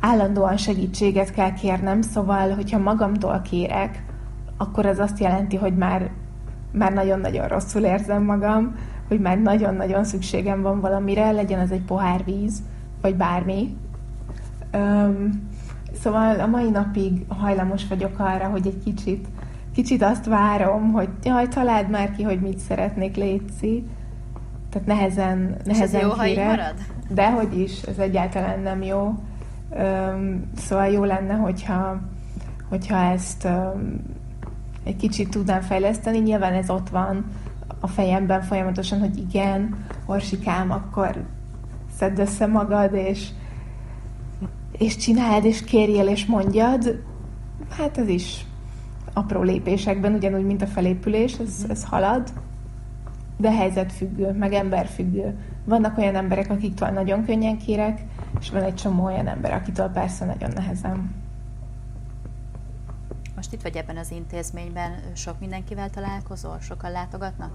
állandóan 0.00 0.56
segítséget 0.56 1.30
kell 1.30 1.52
kérnem, 1.52 2.02
szóval, 2.02 2.54
hogyha 2.54 2.78
magamtól 2.78 3.40
kérek, 3.40 4.04
akkor 4.56 4.86
az 4.86 4.98
azt 4.98 5.18
jelenti, 5.18 5.56
hogy 5.56 5.76
már, 5.76 6.10
már 6.72 6.92
nagyon-nagyon 6.92 7.48
rosszul 7.48 7.82
érzem 7.82 8.22
magam, 8.22 8.74
hogy 9.08 9.20
már 9.20 9.38
nagyon-nagyon 9.38 10.04
szükségem 10.04 10.62
van 10.62 10.80
valamire, 10.80 11.30
legyen 11.30 11.60
az 11.60 11.70
egy 11.70 11.82
pohár 11.82 12.24
víz, 12.24 12.62
vagy 13.00 13.14
bármi. 13.14 13.76
Um, 14.74 15.48
szóval 16.00 16.40
a 16.40 16.46
mai 16.46 16.70
napig 16.70 17.24
hajlamos 17.28 17.86
vagyok 17.86 18.18
arra, 18.18 18.48
hogy 18.48 18.66
egy 18.66 18.82
kicsit, 18.84 19.28
kicsit 19.74 20.02
azt 20.02 20.26
várom, 20.26 20.92
hogy 20.92 21.08
jaj, 21.22 21.48
találd 21.48 21.90
már 21.90 22.10
ki, 22.10 22.22
hogy 22.22 22.40
mit 22.40 22.58
szeretnék 22.58 23.16
létszi. 23.16 23.84
Tehát 24.70 24.86
nehezen, 24.88 25.38
nehezen 25.38 25.74
És 25.74 25.80
ez 25.80 25.92
jó, 25.92 25.98
kérek. 25.98 26.16
ha 26.16 26.26
így 26.26 26.36
marad? 26.36 26.74
Dehogy 27.10 27.58
is, 27.58 27.82
ez 27.82 27.98
egyáltalán 27.98 28.60
nem 28.60 28.82
jó. 28.82 29.14
Um, 29.78 30.50
szóval 30.56 30.86
jó 30.86 31.04
lenne, 31.04 31.34
hogyha, 31.34 32.00
hogyha 32.68 32.96
ezt 32.96 33.44
um, 33.44 34.00
egy 34.84 34.96
kicsit 34.96 35.28
tudnám 35.28 35.60
fejleszteni. 35.60 36.18
Nyilván 36.18 36.52
ez 36.52 36.70
ott 36.70 36.88
van 36.88 37.24
a 37.80 37.86
fejemben 37.86 38.42
folyamatosan, 38.42 38.98
hogy 38.98 39.18
igen, 39.18 39.86
Orsikám, 40.06 40.70
akkor 40.70 41.24
szedd 41.96 42.18
össze 42.18 42.46
magad, 42.46 42.94
és, 42.94 43.28
és 44.78 44.96
csináld, 44.96 45.44
és 45.44 45.64
kérjél, 45.64 46.06
és 46.08 46.26
mondjad. 46.26 47.02
Hát 47.70 47.98
ez 47.98 48.08
is 48.08 48.44
apró 49.12 49.42
lépésekben, 49.42 50.14
ugyanúgy, 50.14 50.44
mint 50.44 50.62
a 50.62 50.66
felépülés, 50.66 51.38
ez, 51.38 51.64
ez 51.68 51.84
halad, 51.84 52.32
de 53.36 53.52
helyzetfüggő, 53.52 54.32
meg 54.32 54.52
emberfüggő. 54.52 55.38
Vannak 55.64 55.98
olyan 55.98 56.14
emberek, 56.14 56.50
akiktől 56.50 56.88
nagyon 56.88 57.24
könnyen 57.24 57.58
kérek, 57.58 58.02
és 58.40 58.50
van 58.50 58.62
egy 58.62 58.74
csomó 58.74 59.04
olyan 59.04 59.26
ember, 59.26 59.52
akitől 59.52 59.88
persze 59.88 60.24
nagyon 60.24 60.50
nehezen. 60.54 61.14
Most 63.40 63.52
itt 63.52 63.62
vagy 63.62 63.76
ebben 63.76 63.96
az 63.96 64.10
intézményben, 64.10 64.92
sok 65.14 65.40
mindenkivel 65.40 65.90
találkozol? 65.90 66.58
Sokan 66.60 66.90
látogatnak? 66.90 67.50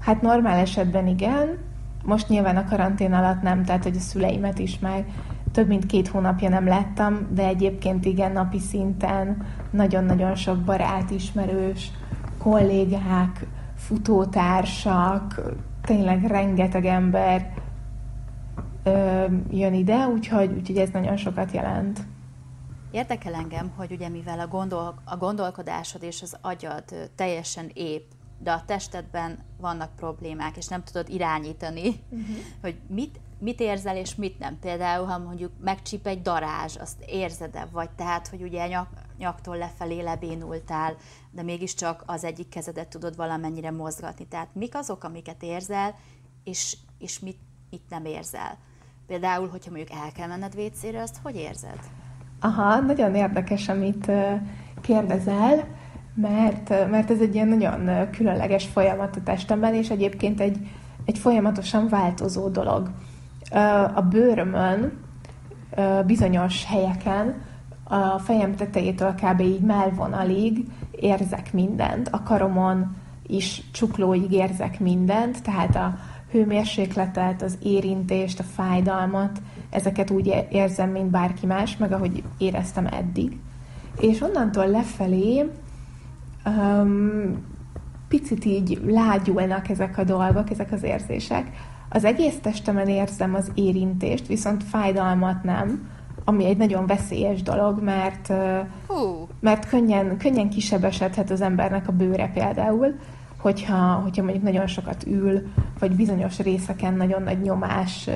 Hát 0.00 0.22
normál 0.22 0.58
esetben 0.58 1.06
igen. 1.06 1.58
Most 2.04 2.28
nyilván 2.28 2.56
a 2.56 2.64
karantén 2.64 3.12
alatt 3.12 3.42
nem, 3.42 3.64
tehát 3.64 3.82
hogy 3.82 3.96
a 3.96 4.00
szüleimet 4.00 4.58
is 4.58 4.78
már 4.78 5.04
több 5.52 5.66
mint 5.66 5.86
két 5.86 6.08
hónapja 6.08 6.48
nem 6.48 6.66
láttam, 6.66 7.26
de 7.30 7.46
egyébként 7.46 8.04
igen, 8.04 8.32
napi 8.32 8.58
szinten 8.58 9.46
nagyon-nagyon 9.70 10.34
sok 10.34 10.58
barát, 10.58 11.10
ismerős, 11.10 11.90
kollégák, 12.38 13.46
futótársak, 13.76 15.40
tényleg 15.82 16.24
rengeteg 16.24 16.84
ember 16.84 17.52
ö, 18.82 19.24
jön 19.50 19.74
ide, 19.74 20.06
úgyhogy, 20.06 20.52
úgyhogy 20.52 20.78
ez 20.78 20.90
nagyon 20.92 21.16
sokat 21.16 21.52
jelent. 21.52 22.00
Érdekel 22.96 23.34
engem, 23.34 23.72
hogy 23.76 23.92
ugye 23.92 24.08
mivel 24.08 24.40
a, 24.40 24.46
gondol, 24.46 25.02
a 25.04 25.16
gondolkodásod 25.16 26.02
és 26.02 26.22
az 26.22 26.36
agyad 26.40 27.10
teljesen 27.14 27.70
épp, 27.74 28.10
de 28.38 28.52
a 28.52 28.64
testedben 28.64 29.44
vannak 29.60 29.96
problémák, 29.96 30.56
és 30.56 30.66
nem 30.66 30.84
tudod 30.84 31.08
irányítani, 31.08 31.88
uh-huh. 32.10 32.36
hogy 32.60 32.78
mit, 32.88 33.20
mit 33.38 33.60
érzel 33.60 33.96
és 33.96 34.14
mit 34.14 34.38
nem. 34.38 34.58
Például, 34.58 35.06
ha 35.06 35.18
mondjuk 35.18 35.52
megcsíp 35.60 36.06
egy 36.06 36.22
darázs, 36.22 36.76
azt 36.76 37.04
érzed-e? 37.06 37.68
Vagy 37.72 37.90
tehát, 37.90 38.28
hogy 38.28 38.42
ugye 38.42 38.66
nyak, 38.66 38.88
nyaktól 39.18 39.56
lefelé 39.56 40.00
lebénultál, 40.00 40.96
de 41.30 41.42
mégiscsak 41.42 42.02
az 42.06 42.24
egyik 42.24 42.48
kezedet 42.48 42.88
tudod 42.88 43.16
valamennyire 43.16 43.70
mozgatni. 43.70 44.26
Tehát 44.26 44.48
mik 44.52 44.74
azok, 44.74 45.04
amiket 45.04 45.42
érzel, 45.42 45.94
és, 46.44 46.76
és 46.98 47.18
mit, 47.18 47.38
mit 47.70 47.88
nem 47.88 48.04
érzel? 48.04 48.58
Például, 49.06 49.48
hogyha 49.48 49.70
mondjuk 49.70 49.98
el 49.98 50.12
kell 50.12 50.28
menned 50.28 50.54
vécére, 50.54 51.02
azt 51.02 51.18
hogy 51.22 51.36
érzed? 51.36 51.78
Aha, 52.46 52.80
nagyon 52.80 53.14
érdekes, 53.14 53.68
amit 53.68 54.10
kérdezel, 54.80 55.64
mert, 56.14 56.68
mert 56.90 57.10
ez 57.10 57.20
egy 57.20 57.34
ilyen 57.34 57.48
nagyon 57.48 58.10
különleges 58.10 58.66
folyamat 58.66 59.16
a 59.16 59.22
testemben, 59.22 59.74
és 59.74 59.90
egyébként 59.90 60.40
egy, 60.40 60.58
egy 61.04 61.18
folyamatosan 61.18 61.88
változó 61.88 62.48
dolog. 62.48 62.90
A 63.94 64.00
bőrömön 64.00 64.92
bizonyos 66.06 66.64
helyeken 66.64 67.34
a 67.84 68.18
fejem 68.18 68.54
tetejétől 68.54 69.14
kb. 69.14 69.40
így 69.40 69.60
melvonalig 69.60 70.64
érzek 70.90 71.52
mindent, 71.52 72.08
a 72.08 72.22
karomon 72.22 72.96
is 73.26 73.62
csuklóig 73.72 74.32
érzek 74.32 74.80
mindent, 74.80 75.42
tehát 75.42 75.76
a 75.76 75.98
hőmérsékletet, 76.30 77.42
az 77.42 77.58
érintést, 77.62 78.38
a 78.38 78.42
fájdalmat, 78.42 79.40
ezeket 79.76 80.10
úgy 80.10 80.46
érzem, 80.50 80.90
mint 80.90 81.10
bárki 81.10 81.46
más, 81.46 81.76
meg 81.76 81.92
ahogy 81.92 82.22
éreztem 82.38 82.86
eddig. 82.86 83.38
És 84.00 84.20
onnantól 84.20 84.66
lefelé 84.66 85.50
um, 86.46 87.44
picit 88.08 88.44
így 88.44 88.80
lágyulnak 88.86 89.68
ezek 89.68 89.98
a 89.98 90.04
dolgok, 90.04 90.50
ezek 90.50 90.72
az 90.72 90.82
érzések. 90.82 91.50
Az 91.88 92.04
egész 92.04 92.38
testemen 92.42 92.88
érzem 92.88 93.34
az 93.34 93.50
érintést, 93.54 94.26
viszont 94.26 94.64
fájdalmat 94.64 95.42
nem, 95.42 95.88
ami 96.24 96.44
egy 96.44 96.56
nagyon 96.56 96.86
veszélyes 96.86 97.42
dolog, 97.42 97.82
mert, 97.82 98.28
uh. 98.28 99.28
mert 99.40 99.68
könnyen, 99.68 100.18
könnyen 100.18 100.48
kisebesedhet 100.48 101.30
az 101.30 101.40
embernek 101.40 101.88
a 101.88 101.92
bőre 101.92 102.30
például, 102.34 102.94
hogyha, 103.46 103.92
hogyha 103.92 104.22
mondjuk 104.22 104.44
nagyon 104.44 104.66
sokat 104.66 105.06
ül, 105.06 105.42
vagy 105.78 105.96
bizonyos 105.96 106.38
részeken 106.38 106.94
nagyon 106.94 107.22
nagy 107.22 107.40
nyomás 107.40 108.08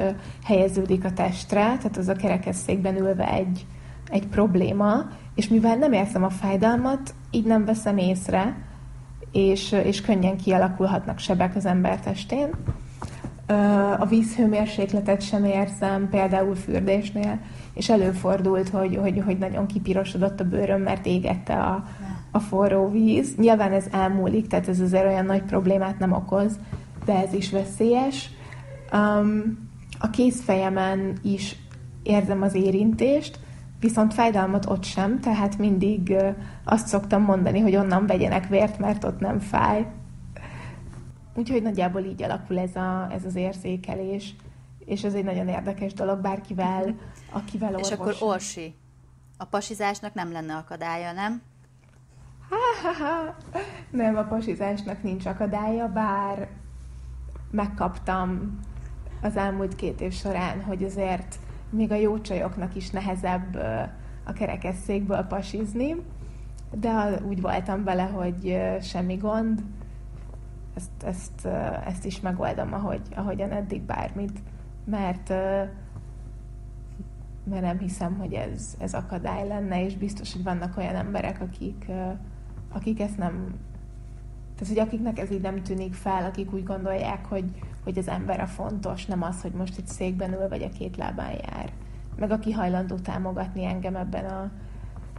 helyeződik 0.45 1.05
a 1.05 1.13
testre, 1.13 1.61
tehát 1.61 1.97
az 1.97 2.09
a 2.09 2.15
kerekesszékben 2.15 2.97
ülve 2.97 3.33
egy, 3.33 3.67
egy 4.09 4.27
probléma, 4.27 5.07
és 5.35 5.49
mivel 5.49 5.77
nem 5.77 5.93
érzem 5.93 6.25
a 6.25 6.31
fájdalmat, 6.31 7.15
így 7.31 7.45
nem 7.45 7.65
veszem 7.65 7.97
észre, 7.97 8.57
és, 9.33 9.73
és 9.73 10.01
könnyen 10.01 10.37
kialakulhatnak 10.37 11.19
sebek 11.19 11.57
az 11.57 11.67
ember 11.67 12.01
testén. 12.01 12.49
A 13.99 14.07
vízhőmérsékletet 14.07 15.21
sem 15.21 15.45
érzem, 15.45 16.09
például 16.09 16.55
fürdésnél, 16.55 17.39
és 17.75 17.89
előfordult, 17.89 18.69
hogy, 18.69 18.97
hogy, 18.97 19.23
hogy 19.25 19.39
nagyon 19.39 19.67
kipirosodott 19.67 20.41
a 20.41 20.45
bőröm, 20.45 20.83
mert 20.83 21.07
égette 21.07 21.55
a, 21.55 21.85
a 22.31 22.39
forró 22.39 22.91
víz. 22.91 23.35
Nyilván 23.37 23.73
ez 23.73 23.87
elmúlik, 23.91 24.47
tehát 24.47 24.69
ez 24.69 24.81
azért 24.81 25.07
olyan 25.07 25.25
nagy 25.25 25.43
problémát 25.43 25.99
nem 25.99 26.13
okoz, 26.13 26.59
de 27.05 27.15
ez 27.27 27.33
is 27.33 27.51
veszélyes. 27.51 28.31
Um, 28.93 29.69
a 29.99 30.11
kézfejemen 30.11 31.19
is 31.23 31.57
érzem 32.03 32.43
az 32.43 32.55
érintést, 32.55 33.39
viszont 33.81 34.15
fájdalmat 34.15 34.67
ott 34.67 34.85
sem, 34.85 35.21
tehát 35.21 35.59
mindig 35.59 36.15
azt 36.65 36.87
szoktam 36.87 37.23
mondani, 37.23 37.61
hogy 37.61 37.77
onnan 37.77 38.07
vegyenek 38.07 38.49
vért, 38.49 38.79
mert 38.79 39.05
ott 39.05 39.21
nem 39.21 39.39
fáj. 39.39 39.87
Úgyhogy 41.35 41.63
nagyjából 41.63 42.03
így 42.03 42.23
alakul 42.23 42.59
ez, 42.59 42.77
a, 42.77 43.09
ez 43.13 43.25
az 43.25 43.35
érzékelés, 43.35 44.35
és 44.85 45.05
ez 45.05 45.15
egy 45.15 45.25
nagyon 45.25 45.49
érdekes 45.49 45.93
dolog 45.93 46.21
bárkivel, 46.21 46.95
akivel 47.31 47.75
orvos. 47.75 47.89
És 47.89 47.95
akkor 47.95 48.17
Orsi, 48.21 48.75
a 49.37 49.45
pasizásnak 49.45 50.15
nem 50.15 50.33
lenne 50.33 50.55
akadálya, 50.57 51.13
nem? 51.13 51.43
Nem, 53.91 54.17
a 54.17 54.23
pasizásnak 54.23 55.03
nincs 55.03 55.27
akadálya, 55.27 55.89
bár 55.89 56.49
megkaptam 57.51 58.59
az 59.23 59.37
elmúlt 59.37 59.77
két 59.77 60.01
év 60.01 60.13
során, 60.13 60.63
hogy 60.63 60.85
azért 60.85 61.39
még 61.71 61.93
a 61.93 61.95
jó 61.95 62.21
csajoknak 62.21 62.75
is 62.75 62.91
nehezebb 62.91 63.55
a 64.25 64.33
kerekesszékből 64.33 65.23
pasizni, 65.23 65.97
de 66.73 67.21
úgy 67.29 67.41
voltam 67.41 67.85
vele, 67.85 68.03
hogy 68.03 68.61
semmi 68.83 69.17
gond, 69.17 69.63
ezt, 70.75 71.03
ezt, 71.05 71.47
ezt 71.87 72.05
is 72.05 72.21
megoldom, 72.21 72.73
ahogy, 72.73 73.03
ahogyan 73.15 73.51
eddig 73.51 73.83
bármit, 73.83 74.39
mert, 74.85 75.29
mert 77.45 77.63
nem 77.63 77.79
hiszem, 77.79 78.17
hogy 78.19 78.33
ez, 78.33 78.75
ez 78.79 78.95
akadály 78.95 79.49
lenne, 79.49 79.85
és 79.85 79.97
biztos, 79.97 80.33
hogy 80.33 80.43
vannak 80.43 80.77
olyan 80.77 80.95
emberek, 80.95 81.41
akik, 81.41 81.87
akik 82.73 83.01
ezt 83.01 83.17
nem, 83.17 83.55
tehát, 84.55 84.75
hogy 84.75 84.79
akiknek 84.79 85.19
ez 85.19 85.31
így 85.31 85.41
nem 85.41 85.63
tűnik 85.63 85.95
fel, 85.95 86.25
akik 86.25 86.53
úgy 86.53 86.65
gondolják, 86.65 87.27
hogy, 87.27 87.45
hogy 87.85 87.99
az 87.99 88.09
ember 88.09 88.41
a 88.41 88.47
fontos, 88.47 89.07
nem 89.07 89.23
az, 89.23 89.43
hogy 89.43 89.53
most 89.53 89.79
egy 89.79 89.87
székben 89.87 90.33
ül, 90.33 90.49
vagy 90.49 90.63
a 90.63 90.69
két 90.79 90.97
lábán 90.97 91.33
jár. 91.33 91.73
Meg 92.17 92.31
aki 92.31 92.53
hajlandó 92.53 92.95
támogatni 92.95 93.65
engem 93.65 93.97
ebben 93.97 94.25
a, 94.25 94.51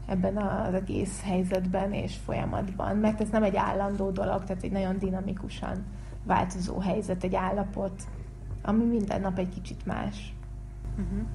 ebben 0.06 0.38
az 0.38 0.74
egész 0.74 1.22
helyzetben 1.24 1.94
és 1.94 2.16
folyamatban, 2.16 2.98
mert 2.98 3.22
ez 3.22 3.30
nem 3.30 3.44
egy 3.44 3.56
állandó 3.56 4.10
dolog, 4.10 4.44
tehát 4.44 4.64
egy 4.64 4.72
nagyon 4.72 4.98
dinamikusan 4.98 5.86
változó 6.24 6.80
helyzet, 6.80 7.24
egy 7.24 7.36
állapot, 7.36 8.04
ami 8.62 8.84
minden 8.84 9.22
nap 9.22 9.38
egy 9.38 9.50
kicsit 9.50 9.86
más. 9.86 10.34
Uh-huh. 10.92 11.28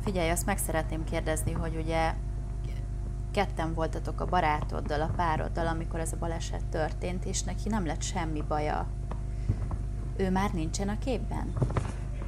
Figyelj, 0.00 0.30
azt 0.30 0.46
meg 0.46 0.58
szeretném 0.58 1.04
kérdezni, 1.04 1.52
hogy 1.52 1.76
ugye 1.82 2.14
ketten 3.32 3.74
voltatok 3.74 4.20
a 4.20 4.26
barátoddal, 4.26 5.00
a 5.00 5.10
pároddal, 5.16 5.66
amikor 5.66 6.00
ez 6.00 6.12
a 6.12 6.16
baleset 6.18 6.64
történt, 6.70 7.24
és 7.24 7.42
neki 7.42 7.68
nem 7.68 7.86
lett 7.86 8.02
semmi 8.02 8.42
baja. 8.48 8.86
Ő 10.16 10.30
már 10.30 10.50
nincsen 10.52 10.88
a 10.88 10.98
képben? 11.04 11.52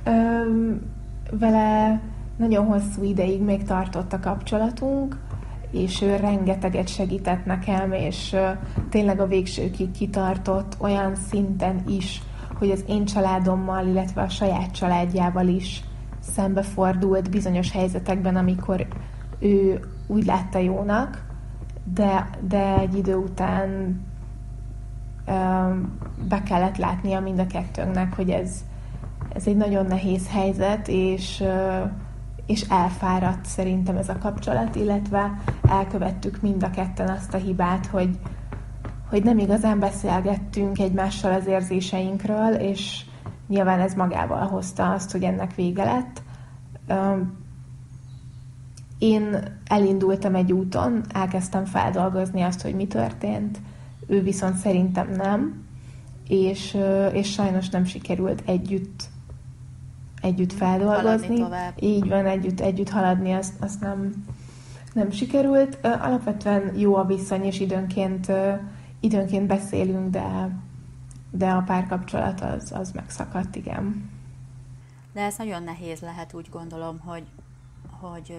Öm, 0.04 0.80
vele 1.30 2.00
nagyon 2.36 2.66
hosszú 2.66 3.02
ideig 3.02 3.42
még 3.42 3.62
tartott 3.62 4.12
a 4.12 4.20
kapcsolatunk, 4.20 5.20
és 5.70 6.02
ő 6.02 6.16
rengeteget 6.16 6.88
segített 6.88 7.44
nekem, 7.44 7.92
és 7.92 8.36
tényleg 8.88 9.20
a 9.20 9.26
végsőkig 9.26 9.90
kitartott 9.90 10.76
olyan 10.78 11.14
szinten 11.14 11.82
is, 11.88 12.22
hogy 12.58 12.70
az 12.70 12.84
én 12.86 13.04
családommal, 13.04 13.86
illetve 13.86 14.22
a 14.22 14.28
saját 14.28 14.70
családjával 14.70 15.46
is 15.46 15.84
szembefordult 16.20 17.30
bizonyos 17.30 17.70
helyzetekben, 17.72 18.36
amikor 18.36 18.86
ő 19.38 19.80
úgy 20.06 20.24
látta 20.24 20.58
jónak, 20.58 21.24
de, 21.94 22.28
de 22.48 22.78
egy 22.78 22.96
idő 22.96 23.16
után 23.16 24.00
be 26.28 26.42
kellett 26.44 26.76
látnia 26.76 27.20
mind 27.20 27.38
a 27.38 27.46
kettőnknek, 27.46 28.14
hogy 28.14 28.30
ez, 28.30 28.64
ez 29.34 29.46
egy 29.46 29.56
nagyon 29.56 29.86
nehéz 29.86 30.28
helyzet, 30.28 30.88
és, 30.88 31.44
és 32.46 32.62
elfáradt 32.62 33.44
szerintem 33.44 33.96
ez 33.96 34.08
a 34.08 34.18
kapcsolat, 34.18 34.74
illetve 34.74 35.38
elkövettük 35.68 36.40
mind 36.40 36.62
a 36.62 36.70
ketten 36.70 37.08
azt 37.08 37.34
a 37.34 37.38
hibát, 37.38 37.86
hogy, 37.86 38.18
hogy 39.08 39.22
nem 39.22 39.38
igazán 39.38 39.78
beszélgettünk 39.78 40.78
egymással 40.78 41.32
az 41.32 41.46
érzéseinkről, 41.46 42.54
és 42.54 43.04
nyilván 43.48 43.80
ez 43.80 43.94
magával 43.94 44.46
hozta 44.46 44.90
azt, 44.90 45.12
hogy 45.12 45.22
ennek 45.22 45.54
vége 45.54 45.84
lett. 45.84 46.22
Én 48.98 49.36
elindultam 49.64 50.34
egy 50.34 50.52
úton, 50.52 51.04
elkezdtem 51.12 51.64
feldolgozni 51.64 52.42
azt, 52.42 52.62
hogy 52.62 52.74
mi 52.74 52.86
történt, 52.86 53.58
ő 54.06 54.22
viszont 54.22 54.56
szerintem 54.56 55.10
nem, 55.10 55.64
és, 56.28 56.78
és 57.12 57.32
sajnos 57.32 57.68
nem 57.68 57.84
sikerült 57.84 58.42
együtt 58.46 59.12
együtt 60.24 60.52
feldolgozni. 60.52 61.44
Így 61.78 62.08
van, 62.08 62.26
együtt, 62.26 62.60
együtt 62.60 62.88
haladni, 62.88 63.32
azt, 63.32 63.62
azt 63.62 63.80
nem, 63.80 64.24
nem 64.92 65.10
sikerült. 65.10 65.78
Alapvetően 65.82 66.78
jó 66.78 66.96
a 66.96 67.04
viszony, 67.04 67.44
és 67.44 67.60
időnként, 67.60 68.32
időnként 69.00 69.46
beszélünk, 69.46 70.10
de, 70.10 70.58
de 71.30 71.50
a 71.50 71.62
párkapcsolat 71.62 72.40
az, 72.40 72.72
az 72.72 72.90
megszakadt, 72.92 73.56
igen. 73.56 74.10
De 75.12 75.20
ez 75.20 75.38
nagyon 75.38 75.62
nehéz 75.62 76.00
lehet, 76.00 76.34
úgy 76.34 76.48
gondolom, 76.50 76.98
hogy, 76.98 77.24
hogy 78.00 78.36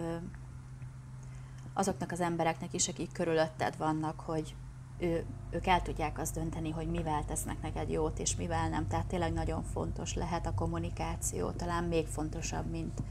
azoknak 1.77 2.11
az 2.11 2.21
embereknek 2.21 2.73
is, 2.73 2.88
akik 2.88 3.11
körülötted 3.11 3.77
vannak, 3.77 4.19
hogy 4.19 4.55
ő, 4.99 5.25
ők 5.49 5.67
el 5.67 5.81
tudják 5.81 6.19
azt 6.19 6.33
dönteni, 6.33 6.69
hogy 6.69 6.88
mivel 6.88 7.25
tesznek 7.25 7.61
neked 7.61 7.89
jót, 7.89 8.19
és 8.19 8.35
mivel 8.35 8.69
nem. 8.69 8.88
Tehát 8.88 9.05
tényleg 9.05 9.33
nagyon 9.33 9.63
fontos 9.63 10.13
lehet 10.13 10.45
a 10.45 10.53
kommunikáció, 10.53 11.49
talán 11.49 11.83
még 11.83 12.07
fontosabb, 12.07 12.69
mint, 12.71 13.03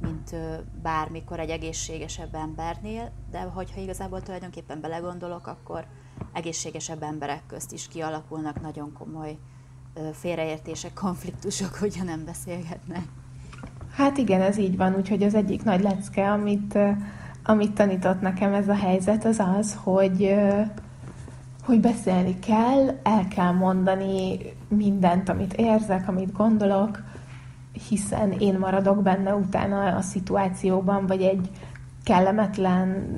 mint 0.00 0.36
bármikor 0.82 1.40
egy 1.40 1.50
egészségesebb 1.50 2.34
embernél, 2.34 3.10
de 3.30 3.40
hogyha 3.40 3.80
igazából 3.80 4.22
tulajdonképpen 4.22 4.80
belegondolok, 4.80 5.46
akkor 5.46 5.86
egészségesebb 6.32 7.02
emberek 7.02 7.46
közt 7.46 7.72
is 7.72 7.88
kialakulnak 7.88 8.60
nagyon 8.60 8.92
komoly 8.92 9.38
félreértések, 10.12 10.92
konfliktusok, 10.92 11.74
hogyha 11.80 12.04
nem 12.04 12.24
beszélgetnek. 12.24 13.04
Hát 13.92 14.18
igen, 14.18 14.40
ez 14.40 14.58
így 14.58 14.76
van, 14.76 14.94
úgyhogy 14.94 15.22
az 15.22 15.34
egyik 15.34 15.62
nagy 15.62 15.82
lecke, 15.82 16.30
amit 16.32 16.78
amit 17.44 17.72
tanított 17.72 18.20
nekem 18.20 18.52
ez 18.52 18.68
a 18.68 18.74
helyzet, 18.74 19.24
az 19.24 19.42
az, 19.58 19.78
hogy, 19.82 20.34
hogy 21.64 21.80
beszélni 21.80 22.38
kell, 22.38 22.98
el 23.02 23.28
kell 23.28 23.52
mondani 23.52 24.38
mindent, 24.68 25.28
amit 25.28 25.54
érzek, 25.54 26.08
amit 26.08 26.32
gondolok, 26.32 27.02
hiszen 27.88 28.32
én 28.32 28.58
maradok 28.58 29.02
benne 29.02 29.34
utána 29.34 29.96
a 29.96 30.00
szituációban, 30.00 31.06
vagy 31.06 31.22
egy 31.22 31.50
kellemetlen 32.04 33.16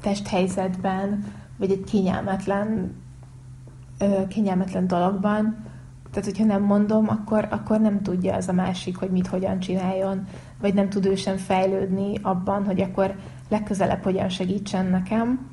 testhelyzetben, 0.00 1.24
vagy 1.56 1.70
egy 1.70 1.84
kényelmetlen, 1.84 2.94
kényelmetlen 4.28 4.86
dologban. 4.86 5.64
Tehát, 6.10 6.24
hogyha 6.24 6.44
nem 6.44 6.62
mondom, 6.62 7.08
akkor, 7.08 7.48
akkor 7.50 7.80
nem 7.80 8.02
tudja 8.02 8.34
az 8.34 8.48
a 8.48 8.52
másik, 8.52 8.96
hogy 8.96 9.10
mit 9.10 9.26
hogyan 9.26 9.58
csináljon, 9.58 10.26
vagy 10.60 10.74
nem 10.74 10.88
tud 10.88 11.06
ő 11.06 11.14
sem 11.14 11.36
fejlődni 11.36 12.18
abban, 12.22 12.64
hogy 12.64 12.80
akkor 12.80 13.14
legközelebb 13.48 14.02
hogyan 14.02 14.28
segítsen 14.28 14.86
nekem. 14.86 15.48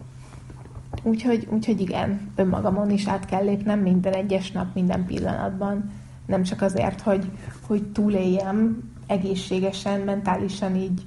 Úgyhogy, 1.04 1.48
úgyhogy 1.52 1.82
igen, 1.82 2.32
önmagamon 2.36 2.90
is 2.90 3.08
át 3.08 3.26
kell 3.26 3.44
lépnem 3.44 3.80
minden 3.80 4.14
egyes 4.14 4.52
nap, 4.52 4.74
minden 4.74 5.06
pillanatban. 5.06 5.92
Nem 6.26 6.44
csak 6.44 6.62
azért, 6.62 7.02
hogy, 7.02 7.32
hogy 7.68 7.84
túléljem 7.84 8.92
egészségesen, 9.08 10.00
mentálisan 10.00 10.76
így 10.76 11.06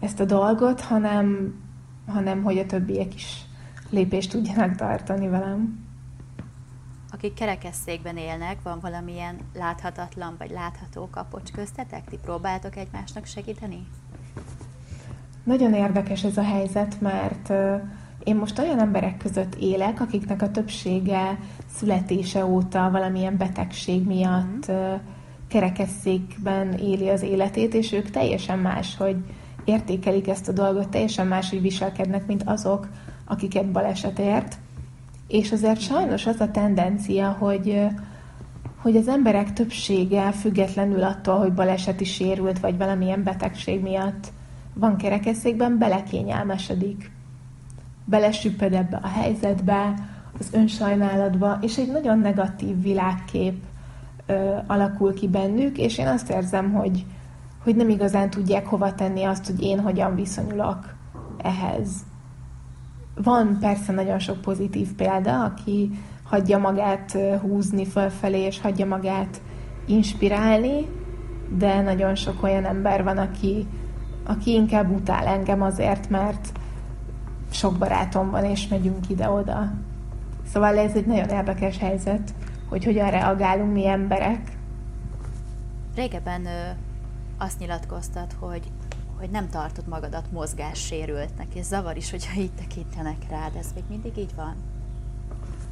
ezt 0.00 0.20
a 0.20 0.24
dolgot, 0.24 0.80
hanem, 0.80 1.54
hanem 2.06 2.42
hogy 2.42 2.58
a 2.58 2.66
többiek 2.66 3.14
is 3.14 3.44
lépést 3.90 4.30
tudjanak 4.30 4.74
tartani 4.74 5.28
velem. 5.28 5.84
Akik 7.10 7.34
kerekesszékben 7.34 8.16
élnek, 8.16 8.62
van 8.62 8.80
valamilyen 8.80 9.36
láthatatlan 9.54 10.34
vagy 10.38 10.50
látható 10.50 11.08
kapocs 11.10 11.52
köztetek? 11.52 12.04
Ti 12.04 12.18
próbáltok 12.22 12.76
egymásnak 12.76 13.24
segíteni? 13.24 13.86
Nagyon 15.46 15.74
érdekes 15.74 16.24
ez 16.24 16.36
a 16.36 16.42
helyzet, 16.42 17.00
mert 17.00 17.52
én 18.24 18.36
most 18.36 18.58
olyan 18.58 18.78
emberek 18.78 19.16
között 19.16 19.54
élek, 19.54 20.00
akiknek 20.00 20.42
a 20.42 20.50
többsége 20.50 21.38
születése 21.76 22.46
óta 22.46 22.90
valamilyen 22.90 23.36
betegség 23.36 24.06
miatt 24.06 24.72
mm. 24.72 24.94
kerekesszékben 25.48 26.72
éli 26.72 27.08
az 27.08 27.22
életét, 27.22 27.74
és 27.74 27.92
ők 27.92 28.10
teljesen 28.10 28.58
más, 28.58 28.96
hogy 28.96 29.16
értékelik 29.64 30.28
ezt 30.28 30.48
a 30.48 30.52
dolgot, 30.52 30.88
teljesen 30.88 31.26
más, 31.26 31.50
hogy 31.50 31.60
viselkednek, 31.60 32.26
mint 32.26 32.42
azok, 32.46 32.88
akiket 33.24 33.70
baleset 33.70 34.18
ért. 34.18 34.58
És 35.28 35.52
azért 35.52 35.80
sajnos 35.80 36.26
az 36.26 36.40
a 36.40 36.50
tendencia, 36.50 37.30
hogy, 37.30 37.86
hogy 38.76 38.96
az 38.96 39.08
emberek 39.08 39.52
többsége 39.52 40.30
függetlenül 40.32 41.02
attól, 41.02 41.38
hogy 41.38 41.52
baleseti 41.52 42.04
sérült, 42.04 42.60
vagy 42.60 42.76
valamilyen 42.76 43.22
betegség 43.22 43.80
miatt 43.80 44.32
van 44.78 44.96
kerekesszékben, 44.96 45.78
belekényelmesedik. 45.78 47.10
Belesüpped 48.04 48.72
ebbe 48.72 48.96
a 49.02 49.08
helyzetbe, 49.08 49.94
az 50.38 50.48
önsajnálatba, 50.52 51.58
és 51.60 51.76
egy 51.76 51.90
nagyon 51.90 52.18
negatív 52.18 52.82
világkép 52.82 53.62
ö, 54.26 54.56
alakul 54.66 55.14
ki 55.14 55.28
bennük, 55.28 55.78
és 55.78 55.98
én 55.98 56.06
azt 56.06 56.30
érzem, 56.30 56.72
hogy, 56.72 57.04
hogy 57.62 57.76
nem 57.76 57.88
igazán 57.88 58.30
tudják 58.30 58.66
hova 58.66 58.94
tenni 58.94 59.22
azt, 59.24 59.46
hogy 59.46 59.62
én 59.62 59.80
hogyan 59.80 60.14
viszonyulok 60.14 60.94
ehhez. 61.42 61.88
Van 63.22 63.56
persze 63.60 63.92
nagyon 63.92 64.18
sok 64.18 64.40
pozitív 64.40 64.92
példa, 64.92 65.44
aki 65.44 65.90
hagyja 66.22 66.58
magát 66.58 67.18
húzni 67.40 67.86
fölfelé, 67.86 68.40
és 68.40 68.60
hagyja 68.60 68.86
magát 68.86 69.40
inspirálni, 69.86 70.86
de 71.58 71.80
nagyon 71.82 72.14
sok 72.14 72.42
olyan 72.42 72.64
ember 72.64 73.04
van, 73.04 73.18
aki 73.18 73.66
aki 74.26 74.52
inkább 74.52 74.90
utál 74.90 75.26
engem 75.26 75.62
azért, 75.62 76.08
mert 76.08 76.52
sok 77.50 77.78
barátom 77.78 78.30
van, 78.30 78.44
és 78.44 78.68
megyünk 78.68 79.08
ide-oda. 79.08 79.72
Szóval 80.52 80.78
ez 80.78 80.94
egy 80.94 81.06
nagyon 81.06 81.28
érdekes 81.28 81.78
helyzet, 81.78 82.34
hogy 82.68 82.84
hogyan 82.84 83.10
reagálunk 83.10 83.72
mi 83.72 83.86
emberek. 83.86 84.52
Régebben 85.94 86.46
ö, 86.46 86.68
azt 87.38 87.58
nyilatkoztat, 87.58 88.36
hogy, 88.38 88.72
hogy 89.18 89.30
nem 89.30 89.48
tartod 89.48 89.88
magadat 89.88 90.32
mozgássérültnek, 90.32 91.54
és 91.54 91.64
zavar 91.64 91.96
is, 91.96 92.10
hogyha 92.10 92.40
így 92.40 92.52
tekintenek 92.52 93.28
rád. 93.30 93.56
Ez 93.56 93.66
még 93.74 93.84
mindig 93.88 94.16
így 94.18 94.34
van? 94.36 94.54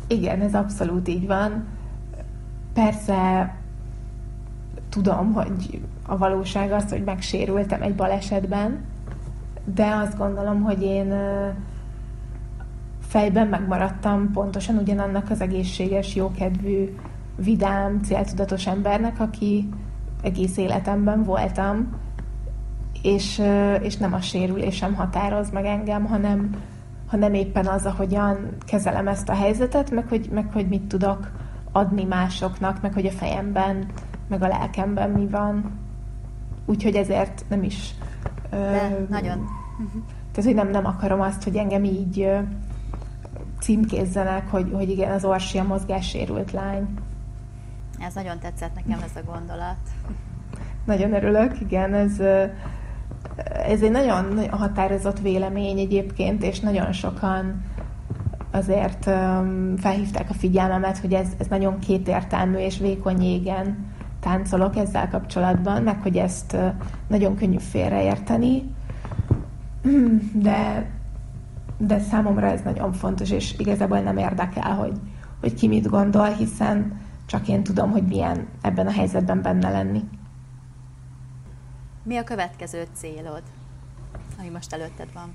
Igen, 0.07 0.41
ez 0.41 0.55
abszolút 0.55 1.09
így 1.09 1.27
van. 1.27 1.67
Persze 2.73 3.55
tudom, 4.95 5.33
hogy 5.33 5.81
a 6.07 6.17
valóság 6.17 6.73
az, 6.73 6.91
hogy 6.91 7.05
megsérültem 7.05 7.83
egy 7.83 7.95
balesetben, 7.95 8.85
de 9.75 9.87
azt 9.87 10.17
gondolom, 10.17 10.63
hogy 10.63 10.83
én 10.83 11.15
fejben 13.01 13.47
megmaradtam 13.47 14.31
pontosan 14.33 14.77
ugyanannak 14.77 15.31
az 15.31 15.41
egészséges, 15.41 16.15
jókedvű, 16.15 16.97
vidám, 17.37 18.01
céltudatos 18.03 18.67
embernek, 18.67 19.21
aki 19.21 19.69
egész 20.23 20.57
életemben 20.57 21.23
voltam, 21.23 21.93
és, 23.03 23.43
és 23.81 23.97
nem 23.97 24.13
a 24.13 24.21
sérülésem 24.21 24.95
határoz 24.95 25.51
meg 25.51 25.65
engem, 25.65 26.05
hanem, 26.05 26.51
hanem 27.07 27.35
éppen 27.35 27.67
az, 27.67 27.87
ahogyan 27.87 28.49
kezelem 28.67 29.09
ezt 29.09 29.29
a 29.29 29.35
helyzetet, 29.35 29.91
meg 29.91 30.09
hogy, 30.09 30.29
meg 30.33 30.53
hogy 30.53 30.69
mit 30.69 30.83
tudok 30.83 31.31
adni 31.73 32.05
másoknak, 32.05 32.83
meg 32.83 32.93
hogy 32.93 33.07
a 33.07 33.11
fejemben, 33.11 33.87
meg 34.27 34.43
a 34.43 34.49
lelkemben 34.49 35.11
mi 35.11 35.27
van. 35.27 35.79
Úgyhogy 36.67 36.95
ezért 36.95 37.45
nem 37.49 37.63
is... 37.63 37.95
De, 38.51 38.57
ö, 38.59 39.03
nagyon. 39.09 39.47
Tehát, 40.33 40.45
hogy 40.45 40.55
nem, 40.55 40.71
nem 40.71 40.87
akarom 40.87 41.21
azt, 41.21 41.43
hogy 41.43 41.57
engem 41.57 41.85
így 41.85 42.21
ö, 42.21 42.39
címkézzenek, 43.61 44.51
hogy, 44.51 44.71
hogy 44.73 44.91
igen, 44.91 45.13
az 45.13 45.25
Orsi 45.25 45.59
a 45.59 45.63
mozgássérült 45.63 46.53
lány. 46.53 46.89
Ez 47.99 48.15
nagyon 48.15 48.39
tetszett 48.39 48.75
nekem 48.75 49.03
ez 49.05 49.23
a 49.23 49.33
gondolat. 49.33 49.77
Nagyon 50.85 51.15
örülök, 51.15 51.61
igen, 51.61 51.95
ez, 51.95 52.21
ez 53.53 53.83
egy 53.83 53.91
nagyon 53.91 54.51
határozott 54.51 55.21
vélemény 55.21 55.79
egyébként, 55.79 56.43
és 56.43 56.61
nagyon 56.61 56.93
sokan 56.93 57.63
azért 58.51 59.11
felhívták 59.77 60.31
a 60.31 60.35
figyelmemet, 60.35 60.99
hogy 60.99 61.13
ez, 61.13 61.29
ez 61.39 61.47
nagyon 61.47 61.79
kétértelmű 61.79 62.57
és 62.57 62.79
vékony 62.79 63.23
égen 63.23 63.93
táncolok 64.25 64.77
ezzel 64.77 65.09
kapcsolatban, 65.09 65.83
meg 65.83 66.03
hogy 66.03 66.17
ezt 66.17 66.57
nagyon 67.07 67.37
könnyű 67.37 67.59
félreérteni, 67.59 68.75
de, 70.33 70.91
de 71.79 71.99
számomra 71.99 72.47
ez 72.47 72.61
nagyon 72.63 72.93
fontos, 72.93 73.31
és 73.31 73.55
igazából 73.59 74.01
nem 74.01 74.17
érdekel, 74.17 74.75
hogy, 74.75 75.01
hogy 75.41 75.55
ki 75.55 75.69
mit 75.69 75.89
gondol, 75.89 76.29
hiszen 76.29 77.01
csak 77.27 77.49
én 77.49 77.63
tudom, 77.63 77.91
hogy 77.91 78.03
milyen 78.03 78.47
ebben 78.61 78.87
a 78.87 78.91
helyzetben 78.91 79.43
benne 79.43 79.71
lenni. 79.71 80.05
Mi 82.03 82.17
a 82.17 82.25
következő 82.25 82.87
célod, 82.93 83.43
ami 84.39 84.49
most 84.49 84.73
előtted 84.73 85.09
van? 85.15 85.33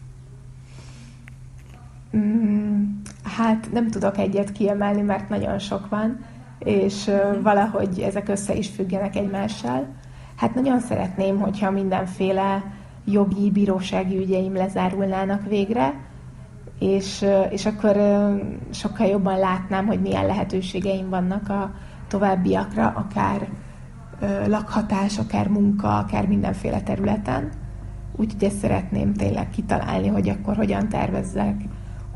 Mm, 2.17 2.83
hát 3.23 3.71
nem 3.71 3.89
tudok 3.89 4.17
egyet 4.17 4.51
kiemelni, 4.51 5.01
mert 5.01 5.29
nagyon 5.29 5.59
sok 5.59 5.89
van, 5.89 6.19
és 6.59 7.11
valahogy 7.41 7.99
ezek 7.99 8.29
össze 8.29 8.53
is 8.53 8.67
függenek 8.67 9.15
egymással. 9.15 9.85
Hát 10.35 10.55
nagyon 10.55 10.79
szeretném, 10.79 11.39
hogyha 11.39 11.71
mindenféle 11.71 12.63
jogi, 13.05 13.51
bírósági 13.51 14.17
ügyeim 14.17 14.53
lezárulnának 14.53 15.45
végre, 15.47 15.93
és, 16.79 17.25
és 17.49 17.65
akkor 17.65 17.97
sokkal 18.69 19.07
jobban 19.07 19.39
látnám, 19.39 19.85
hogy 19.85 20.01
milyen 20.01 20.25
lehetőségeim 20.25 21.09
vannak 21.09 21.49
a 21.49 21.71
továbbiakra, 22.07 22.87
akár 22.95 23.47
lakhatás, 24.47 25.17
akár 25.17 25.47
munka, 25.47 25.97
akár 25.97 26.27
mindenféle 26.27 26.81
területen. 26.81 27.49
Úgyhogy 28.15 28.43
ezt 28.43 28.57
szeretném 28.57 29.13
tényleg 29.13 29.49
kitalálni, 29.49 30.07
hogy 30.07 30.29
akkor 30.29 30.55
hogyan 30.55 30.89
tervezzek, 30.89 31.55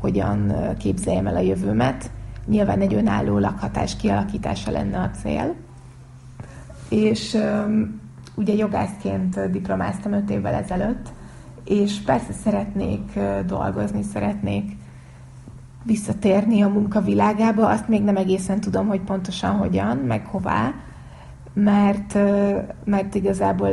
hogyan 0.00 0.52
képzeljem 0.78 1.26
el 1.26 1.36
a 1.36 1.40
jövőmet. 1.40 2.10
Nyilván 2.46 2.80
egy 2.80 2.94
önálló 2.94 3.38
lakhatás 3.38 3.96
kialakítása 3.96 4.70
lenne 4.70 5.00
a 5.00 5.10
cél. 5.10 5.54
És 6.88 7.38
ugye 8.34 8.54
jogászként 8.54 9.50
diplomáztam 9.50 10.12
öt 10.12 10.30
évvel 10.30 10.54
ezelőtt, 10.54 11.08
és 11.64 11.98
persze 11.98 12.32
szeretnék 12.32 13.18
dolgozni, 13.46 14.02
szeretnék 14.02 14.76
visszatérni 15.82 16.62
a 16.62 16.68
munkavilágába, 16.68 17.68
azt 17.68 17.88
még 17.88 18.02
nem 18.02 18.16
egészen 18.16 18.60
tudom, 18.60 18.86
hogy 18.86 19.00
pontosan 19.00 19.56
hogyan, 19.56 19.96
meg 19.96 20.26
hová, 20.26 20.74
mert, 21.52 22.18
mert 22.84 23.14
igazából 23.14 23.70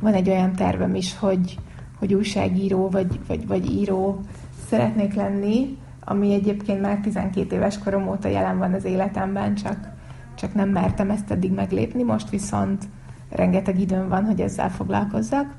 van 0.00 0.14
egy 0.14 0.28
olyan 0.28 0.52
tervem 0.52 0.94
is, 0.94 1.18
hogy, 1.18 1.58
hogy 1.98 2.14
újságíró 2.14 2.88
vagy, 2.90 3.20
vagy, 3.26 3.46
vagy 3.46 3.70
író 3.70 4.20
szeretnék 4.68 5.14
lenni, 5.14 5.78
ami 6.04 6.32
egyébként 6.32 6.80
már 6.80 7.00
12 7.00 7.56
éves 7.56 7.78
korom 7.78 8.08
óta 8.08 8.28
jelen 8.28 8.58
van 8.58 8.72
az 8.72 8.84
életemben, 8.84 9.54
csak, 9.54 9.88
csak 10.34 10.54
nem 10.54 10.68
mertem 10.68 11.10
ezt 11.10 11.30
eddig 11.30 11.52
meglépni, 11.52 12.02
most 12.02 12.30
viszont 12.30 12.84
rengeteg 13.30 13.80
időm 13.80 14.08
van, 14.08 14.24
hogy 14.24 14.40
ezzel 14.40 14.70
foglalkozzak. 14.70 15.54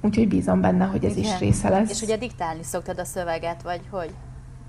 Úgyhogy 0.00 0.28
bízom 0.28 0.60
benne, 0.60 0.84
hogy 0.84 1.04
ez 1.04 1.16
Igen. 1.16 1.32
is 1.32 1.38
része 1.38 1.68
lesz. 1.68 1.90
És 1.90 2.02
ugye 2.02 2.16
diktálni 2.16 2.62
szoktad 2.62 2.98
a 2.98 3.04
szöveget, 3.04 3.62
vagy 3.62 3.80
hogy? 3.90 4.10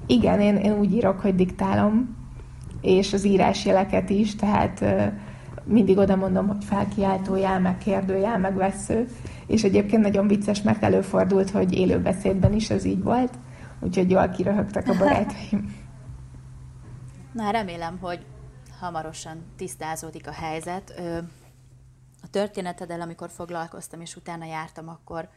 Igen, 0.06 0.40
én, 0.40 0.56
én 0.56 0.74
úgy 0.78 0.94
írok, 0.94 1.20
hogy 1.20 1.36
diktálom, 1.36 2.16
és 2.82 3.14
az 3.14 3.26
írásjeleket 3.26 4.10
is, 4.10 4.36
tehát 4.36 4.86
mindig 5.64 5.98
oda 5.98 6.16
mondom, 6.16 6.48
hogy 6.48 6.64
felkiáltójál, 6.64 7.60
meg 7.60 7.78
kérdőjel, 7.78 8.40
meg 8.40 8.56
vesző, 8.56 9.08
és 9.48 9.64
egyébként 9.64 10.02
nagyon 10.02 10.28
vicces, 10.28 10.62
mert 10.62 10.84
előfordult, 10.84 11.50
hogy 11.50 11.74
élőbeszédben 11.74 12.54
is 12.54 12.70
ez 12.70 12.86
így 12.86 13.04
volt, 13.04 13.34
úgyhogy 13.84 14.10
jól 14.10 14.30
kiröhögtek 14.30 14.88
a 14.88 14.98
barátaim. 14.98 15.76
Na, 17.34 17.52
remélem, 17.52 17.98
hogy 18.02 18.26
hamarosan 18.80 19.44
tisztázódik 19.56 20.28
a 20.28 20.32
helyzet. 20.32 20.94
A 22.22 22.30
történeteddel, 22.30 23.02
amikor 23.02 23.30
foglalkoztam, 23.30 24.02
és 24.02 24.16
utána 24.16 24.46
jártam, 24.46 24.90
akkor 24.90 25.30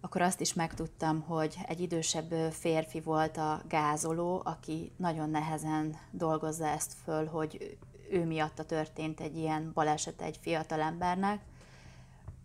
akkor 0.00 0.22
azt 0.22 0.40
is 0.40 0.54
megtudtam, 0.54 1.20
hogy 1.20 1.58
egy 1.66 1.80
idősebb 1.80 2.32
férfi 2.50 3.00
volt 3.00 3.36
a 3.36 3.60
gázoló, 3.68 4.42
aki 4.44 4.92
nagyon 4.96 5.30
nehezen 5.30 5.96
dolgozza 6.10 6.66
ezt 6.66 6.92
föl, 7.04 7.26
hogy 7.26 7.76
ő 8.10 8.24
miatta 8.24 8.64
történt 8.64 9.20
egy 9.20 9.36
ilyen 9.36 9.70
baleset 9.74 10.20
egy 10.20 10.38
fiatal 10.40 10.80
embernek, 10.80 11.40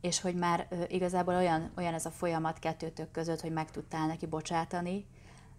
és 0.01 0.21
hogy 0.21 0.35
már 0.35 0.67
igazából 0.87 1.35
olyan, 1.35 1.69
olyan 1.77 1.93
ez 1.93 2.05
a 2.05 2.09
folyamat 2.09 2.59
kettőtök 2.59 3.11
között, 3.11 3.41
hogy 3.41 3.51
meg 3.51 3.71
tudtál 3.71 4.07
neki 4.07 4.25
bocsátani, 4.25 5.05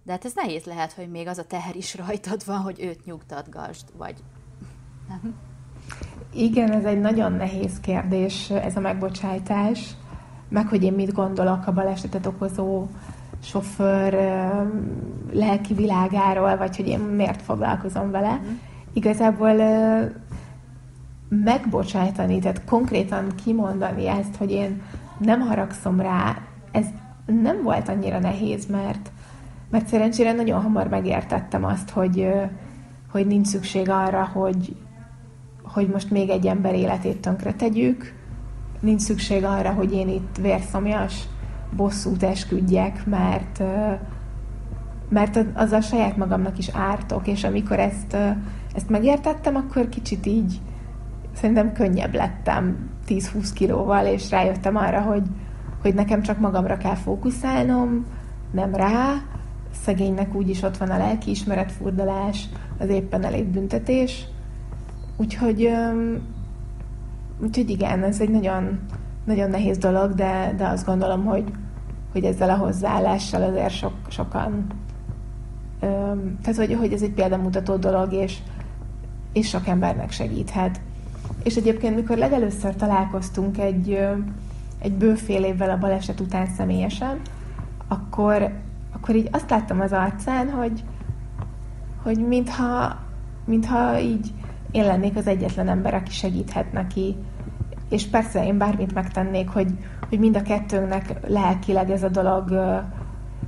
de 0.03 0.13
hát 0.13 0.25
ez 0.25 0.33
nehéz 0.35 0.65
lehet, 0.65 0.93
hogy 0.93 1.11
még 1.11 1.27
az 1.27 1.39
a 1.39 1.45
teher 1.45 1.77
is 1.77 1.95
rajtad 1.95 2.45
van, 2.47 2.59
hogy 2.59 2.81
őt 2.81 3.05
nyugtatgasd, 3.05 3.89
vagy 3.97 4.15
nem? 5.09 5.35
Igen, 6.33 6.73
ez 6.73 6.85
egy 6.85 7.01
nagyon 7.01 7.33
nehéz 7.33 7.81
kérdés, 7.81 8.51
ez 8.51 8.77
a 8.77 8.81
megbocsájtás, 8.81 9.95
meg 10.49 10.69
hogy 10.69 10.83
én 10.83 10.93
mit 10.93 11.13
gondolok 11.13 11.67
a 11.67 11.73
balesetet 11.73 12.27
okozó 12.27 12.87
sofőr 13.43 14.13
lelki 15.33 15.75
világáról, 15.75 16.57
vagy 16.57 16.77
hogy 16.77 16.89
én 16.89 16.99
miért 16.99 17.43
foglalkozom 17.43 18.11
vele. 18.11 18.35
Mm 18.35 18.69
igazából 18.93 19.57
megbocsájtani, 21.31 22.39
tehát 22.39 22.65
konkrétan 22.65 23.27
kimondani 23.45 24.09
ezt, 24.09 24.37
hogy 24.37 24.51
én 24.51 24.83
nem 25.19 25.41
haragszom 25.41 26.01
rá, 26.01 26.37
ez 26.73 26.87
nem 27.27 27.63
volt 27.63 27.89
annyira 27.89 28.19
nehéz, 28.19 28.67
mert, 28.67 29.11
mert 29.71 29.87
szerencsére 29.87 30.33
nagyon 30.33 30.63
hamar 30.63 30.89
megértettem 30.89 31.65
azt, 31.65 31.91
hogy, 31.91 32.29
hogy 33.11 33.27
nincs 33.27 33.47
szükség 33.47 33.91
arra, 33.91 34.31
hogy, 34.33 34.77
hogy 35.63 35.89
most 35.89 36.11
még 36.11 36.29
egy 36.29 36.47
ember 36.47 36.75
életét 36.75 37.21
tönkre 37.21 37.53
tegyük, 37.53 38.15
nincs 38.81 39.01
szükség 39.01 39.45
arra, 39.45 39.73
hogy 39.73 39.93
én 39.93 40.09
itt 40.09 40.37
vérszomjas 40.41 41.23
bosszút 41.77 42.23
esküdjek, 42.23 43.07
mert, 43.07 43.63
mert 45.09 45.45
azzal 45.55 45.81
saját 45.81 46.17
magamnak 46.17 46.59
is 46.59 46.69
ártok, 46.69 47.27
és 47.27 47.45
amikor 47.45 47.79
ezt 47.79 48.17
ezt 48.75 48.89
megértettem, 48.89 49.57
akkor 49.57 49.89
kicsit 49.89 50.27
így 50.27 50.61
szerintem 51.41 51.73
könnyebb 51.73 52.15
lettem 52.15 52.91
10-20 53.09 53.51
kilóval, 53.55 54.07
és 54.07 54.31
rájöttem 54.31 54.77
arra, 54.77 55.01
hogy, 55.01 55.23
hogy 55.83 55.95
nekem 55.95 56.23
csak 56.23 56.39
magamra 56.39 56.77
kell 56.77 56.95
fókuszálnom, 56.95 58.07
nem 58.51 58.75
rá, 58.75 59.15
szegénynek 59.83 60.35
úgyis 60.35 60.63
ott 60.63 60.77
van 60.77 60.91
a 60.91 60.99
lelkiismeret 60.99 61.73
furdalás, 61.73 62.49
az 62.79 62.89
éppen 62.89 63.25
elég 63.25 63.45
büntetés. 63.45 64.27
Úgyhogy, 65.17 65.71
úgyhogy 67.43 67.71
igen, 67.71 68.03
ez 68.03 68.21
egy 68.21 68.31
nagyon, 68.31 68.81
nagyon 69.25 69.51
nehéz 69.51 69.79
dolog, 69.79 70.15
de, 70.15 70.55
de 70.57 70.67
azt 70.67 70.87
gondolom, 70.87 71.25
hogy, 71.25 71.45
hogy 72.13 72.25
ezzel 72.25 72.51
a 72.51 72.57
hozzáállással 72.57 73.43
azért 73.43 73.71
sok, 73.71 73.93
sokan 74.09 74.67
tehát, 76.43 76.57
hogy, 76.57 76.75
hogy 76.75 76.93
ez 76.93 77.03
egy 77.03 77.13
példamutató 77.13 77.77
dolog, 77.77 78.13
és, 78.13 78.39
és 79.33 79.49
sok 79.49 79.67
embernek 79.67 80.11
segíthet. 80.11 80.81
És 81.43 81.57
egyébként, 81.57 81.95
mikor 81.95 82.17
legelőször 82.17 82.77
találkoztunk 82.77 83.59
egy, 83.59 83.99
egy 84.79 84.93
bőfél 84.93 85.45
évvel 85.45 85.71
a 85.71 85.79
baleset 85.79 86.21
után 86.21 86.47
személyesen, 86.47 87.21
akkor, 87.89 88.53
akkor 88.93 89.15
így 89.15 89.29
azt 89.33 89.51
láttam 89.51 89.81
az 89.81 89.93
arcán, 89.93 90.51
hogy, 90.51 90.85
hogy 92.03 92.27
mintha, 92.27 92.97
mintha 93.45 93.99
így 93.99 94.33
én 94.71 94.85
lennék 94.85 95.17
az 95.17 95.27
egyetlen 95.27 95.69
ember, 95.69 95.95
aki 95.95 96.11
segíthet 96.11 96.73
neki. 96.73 97.17
És 97.89 98.07
persze 98.07 98.47
én 98.47 98.59
bármit 98.59 98.95
megtennék, 98.95 99.49
hogy, 99.49 99.73
hogy 100.09 100.19
mind 100.19 100.37
a 100.37 100.43
kettőnknek 100.43 101.29
lelkileg 101.29 101.91
ez 101.91 102.03
a 102.03 102.09
dolog 102.09 102.51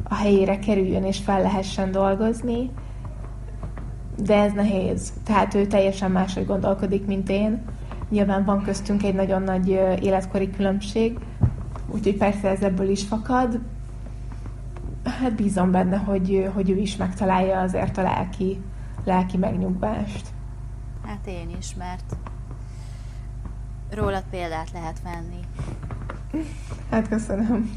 a 0.04 0.14
helyére 0.14 0.58
kerüljön 0.58 1.04
és 1.04 1.18
fel 1.18 1.42
lehessen 1.42 1.90
dolgozni, 1.90 2.70
de 4.16 4.36
ez 4.36 4.52
nehéz. 4.52 5.12
Tehát 5.24 5.54
ő 5.54 5.66
teljesen 5.66 6.10
máshogy 6.10 6.46
gondolkodik, 6.46 7.06
mint 7.06 7.28
én. 7.28 7.62
Nyilván 8.12 8.44
van 8.44 8.62
köztünk 8.62 9.02
egy 9.02 9.14
nagyon 9.14 9.42
nagy 9.42 9.68
életkori 10.02 10.50
különbség, 10.50 11.18
úgyhogy 11.86 12.16
persze 12.16 12.48
ez 12.48 12.62
ebből 12.62 12.88
is 12.88 13.02
fakad. 13.02 13.60
Hát 15.04 15.34
bízom 15.34 15.70
benne, 15.70 15.96
hogy, 15.96 16.50
hogy 16.54 16.70
ő 16.70 16.76
is 16.76 16.96
megtalálja 16.96 17.60
azért 17.60 17.98
a 17.98 18.02
lelki, 18.02 18.60
lelki 19.04 19.36
megnyugvást. 19.36 20.26
Hát 21.06 21.26
én 21.26 21.50
is, 21.58 21.74
mert 21.74 22.16
rólad 23.90 24.24
példát 24.30 24.70
lehet 24.72 25.02
venni. 25.02 25.40
Hát 26.90 27.08
köszönöm. 27.08 27.70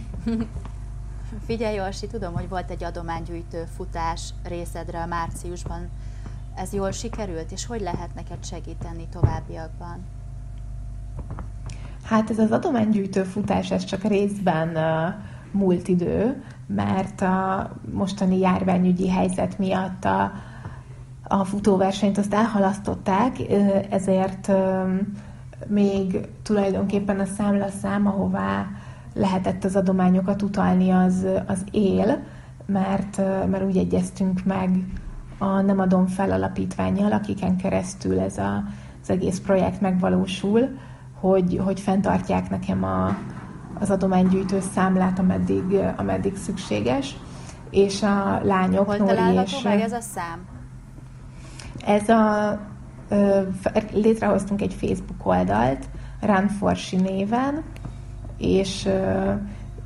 Figyelj, 1.45 1.81
Orsi, 1.81 2.07
tudom, 2.07 2.33
hogy 2.33 2.49
volt 2.49 2.69
egy 2.69 2.83
adománygyűjtő 2.83 3.63
futás 3.75 4.33
részedre 4.43 5.01
a 5.01 5.05
márciusban. 5.05 5.89
Ez 6.55 6.73
jól 6.73 6.91
sikerült, 6.91 7.51
és 7.51 7.65
hogy 7.65 7.81
lehet 7.81 8.15
neked 8.15 8.45
segíteni 8.45 9.07
továbbiakban? 9.11 10.14
Hát 12.03 12.29
ez 12.29 12.39
az 12.39 12.51
adománygyűjtő 12.51 13.23
futás, 13.23 13.71
ez 13.71 13.83
csak 13.83 14.03
részben 14.03 14.67
uh, 14.67 15.13
múlt 15.55 15.87
idő, 15.87 16.43
mert 16.67 17.21
a 17.21 17.69
mostani 17.91 18.39
járványügyi 18.39 19.09
helyzet 19.09 19.59
miatt 19.59 20.05
a, 20.05 20.31
a 21.23 21.43
futóversenyt 21.43 22.17
azt 22.17 22.33
elhalasztották, 22.33 23.35
ezért 23.89 24.51
még 25.67 26.27
tulajdonképpen 26.43 27.19
a 27.19 27.25
számlaszám, 27.25 28.07
ahová 28.07 28.67
lehetett 29.13 29.63
az 29.63 29.75
adományokat 29.75 30.41
utalni, 30.41 30.89
az, 30.89 31.25
az 31.47 31.63
él, 31.71 32.23
mert, 32.65 33.17
mert 33.49 33.63
úgy 33.63 33.77
egyeztünk 33.77 34.43
meg 34.43 34.69
a 35.37 35.61
Nem 35.61 35.79
adom 35.79 36.07
fel 36.07 36.31
alapítványjal, 36.31 37.11
akiken 37.11 37.57
keresztül 37.57 38.19
ez 38.19 38.37
a, 38.37 38.63
az 39.01 39.09
egész 39.09 39.39
projekt 39.39 39.81
megvalósul, 39.81 40.69
hogy, 41.27 41.61
hogy 41.63 41.79
fenntartják 41.79 42.49
nekem 42.49 42.83
a, 42.83 43.17
az 43.79 43.89
adománygyűjtő 43.89 44.59
számlát, 44.73 45.19
ameddig, 45.19 45.63
ameddig 45.97 46.37
szükséges, 46.37 47.17
és 47.69 48.03
a 48.03 48.39
lányok, 48.43 48.85
Hol 48.85 48.97
Nóri 48.97 49.41
és... 49.43 49.61
meg 49.63 49.79
ez 49.79 49.91
a 49.91 50.01
szám? 50.01 50.45
Ez 51.85 52.09
a... 52.09 52.59
Létrehoztunk 53.93 54.61
egy 54.61 54.73
Facebook 54.73 55.25
oldalt, 55.25 55.89
Run 56.21 56.47
Forsi 56.47 56.95
néven, 56.95 57.63
és, 58.37 58.89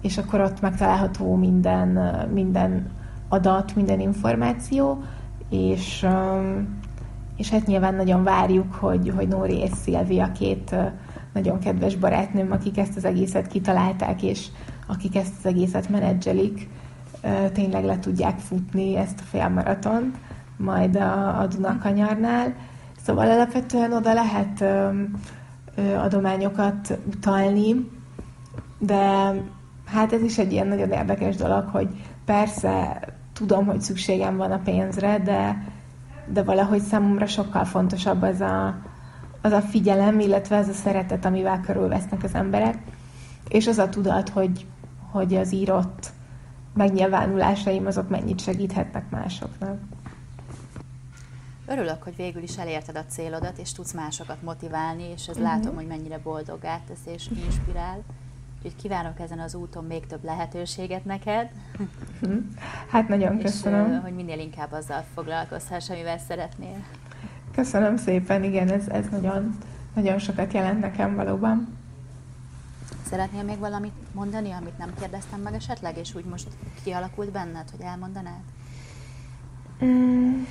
és 0.01 0.17
akkor 0.17 0.41
ott 0.41 0.61
megtalálható 0.61 1.35
minden, 1.35 1.87
minden 2.33 2.91
adat, 3.29 3.75
minden 3.75 3.99
információ, 3.99 5.03
és, 5.49 6.07
és 7.35 7.49
hát 7.49 7.65
nyilván 7.65 7.95
nagyon 7.95 8.23
várjuk, 8.23 8.73
hogy, 8.73 9.13
hogy 9.15 9.27
Nóri 9.27 9.57
és 9.57 9.71
Szilvia 9.83 10.31
két 10.31 10.75
nagyon 11.33 11.59
kedves 11.59 11.95
barátnőm, 11.95 12.51
akik 12.51 12.77
ezt 12.77 12.97
az 12.97 13.05
egészet 13.05 13.47
kitalálták, 13.47 14.23
és 14.23 14.47
akik 14.87 15.15
ezt 15.15 15.33
az 15.37 15.45
egészet 15.45 15.89
menedzselik, 15.89 16.69
tényleg 17.53 17.83
le 17.83 17.99
tudják 17.99 18.39
futni 18.39 18.95
ezt 18.95 19.19
a 19.19 19.23
félmaratont, 19.29 20.17
majd 20.57 20.95
a, 20.95 21.39
a 21.39 21.47
Dunakanyarnál. 21.47 22.53
Szóval 23.01 23.29
alapvetően 23.31 23.93
oda 23.93 24.13
lehet 24.13 24.63
adományokat 25.97 26.97
utalni, 27.07 27.89
de 28.79 29.33
hát 29.85 30.13
ez 30.13 30.21
is 30.21 30.37
egy 30.37 30.51
ilyen 30.51 30.67
nagyon 30.67 30.91
érdekes 30.91 31.35
dolog, 31.35 31.67
hogy 31.71 31.87
persze 32.25 32.99
tudom, 33.33 33.65
hogy 33.65 33.81
szükségem 33.81 34.37
van 34.37 34.51
a 34.51 34.61
pénzre, 34.63 35.19
de, 35.19 35.63
de 36.27 36.43
valahogy 36.43 36.81
számomra 36.81 37.25
sokkal 37.25 37.65
fontosabb 37.65 38.21
az 38.21 38.41
a, 38.41 38.77
az 39.41 39.51
a 39.51 39.61
figyelem, 39.61 40.19
illetve 40.19 40.57
az 40.57 40.67
a 40.67 40.73
szeretet, 40.73 41.25
amivel 41.25 41.61
körülvesznek 41.61 42.23
az 42.23 42.33
emberek, 42.33 42.77
és 43.47 43.67
az 43.67 43.77
a 43.77 43.89
tudat, 43.89 44.29
hogy, 44.29 44.65
hogy 45.11 45.35
az 45.35 45.53
írott 45.53 46.11
megnyilvánulásaim 46.73 47.85
azok 47.85 48.09
mennyit 48.09 48.41
segíthetnek 48.41 49.09
másoknak. 49.09 49.79
Örülök, 51.67 52.03
hogy 52.03 52.15
végül 52.15 52.43
is 52.43 52.57
elérted 52.57 52.95
a 52.95 53.05
célodat, 53.05 53.57
és 53.57 53.71
tudsz 53.71 53.93
másokat 53.93 54.41
motiválni, 54.41 55.03
és 55.03 55.27
ez 55.27 55.37
uh-huh. 55.37 55.51
látom, 55.51 55.75
hogy 55.75 55.87
mennyire 55.87 56.19
boldoggá 56.23 56.79
tesz 56.87 57.15
és 57.15 57.29
inspirál. 57.45 58.03
Úgyhogy 58.57 58.81
kívánok 58.81 59.19
ezen 59.19 59.39
az 59.39 59.55
úton 59.55 59.85
még 59.85 60.05
több 60.07 60.23
lehetőséget 60.23 61.05
neked. 61.05 61.49
Uh-huh. 62.21 62.39
Hát 62.89 63.07
nagyon 63.07 63.39
köszönöm. 63.39 63.91
És 63.91 63.99
hogy 64.01 64.15
minél 64.15 64.39
inkább 64.39 64.71
azzal 64.71 65.03
foglalkozhass, 65.13 65.89
amivel 65.89 66.17
szeretnél. 66.17 66.83
Köszönöm 67.59 67.97
szépen, 67.97 68.43
igen, 68.43 68.71
ez, 68.71 68.87
ez 68.87 69.05
nagyon, 69.11 69.57
nagyon 69.93 70.19
sokat 70.19 70.53
jelent 70.53 70.79
nekem 70.79 71.15
valóban. 71.15 71.77
Szeretnél 73.03 73.43
még 73.43 73.57
valamit 73.57 73.93
mondani, 74.13 74.51
amit 74.51 74.77
nem 74.77 74.93
kérdeztem 74.99 75.39
meg 75.41 75.53
esetleg, 75.53 75.97
és 75.97 76.15
úgy 76.15 76.25
most 76.25 76.47
kialakult 76.83 77.31
benned, 77.31 77.69
hogy 77.71 77.85
elmondanád? 77.85 78.41
Mm, 79.85 80.41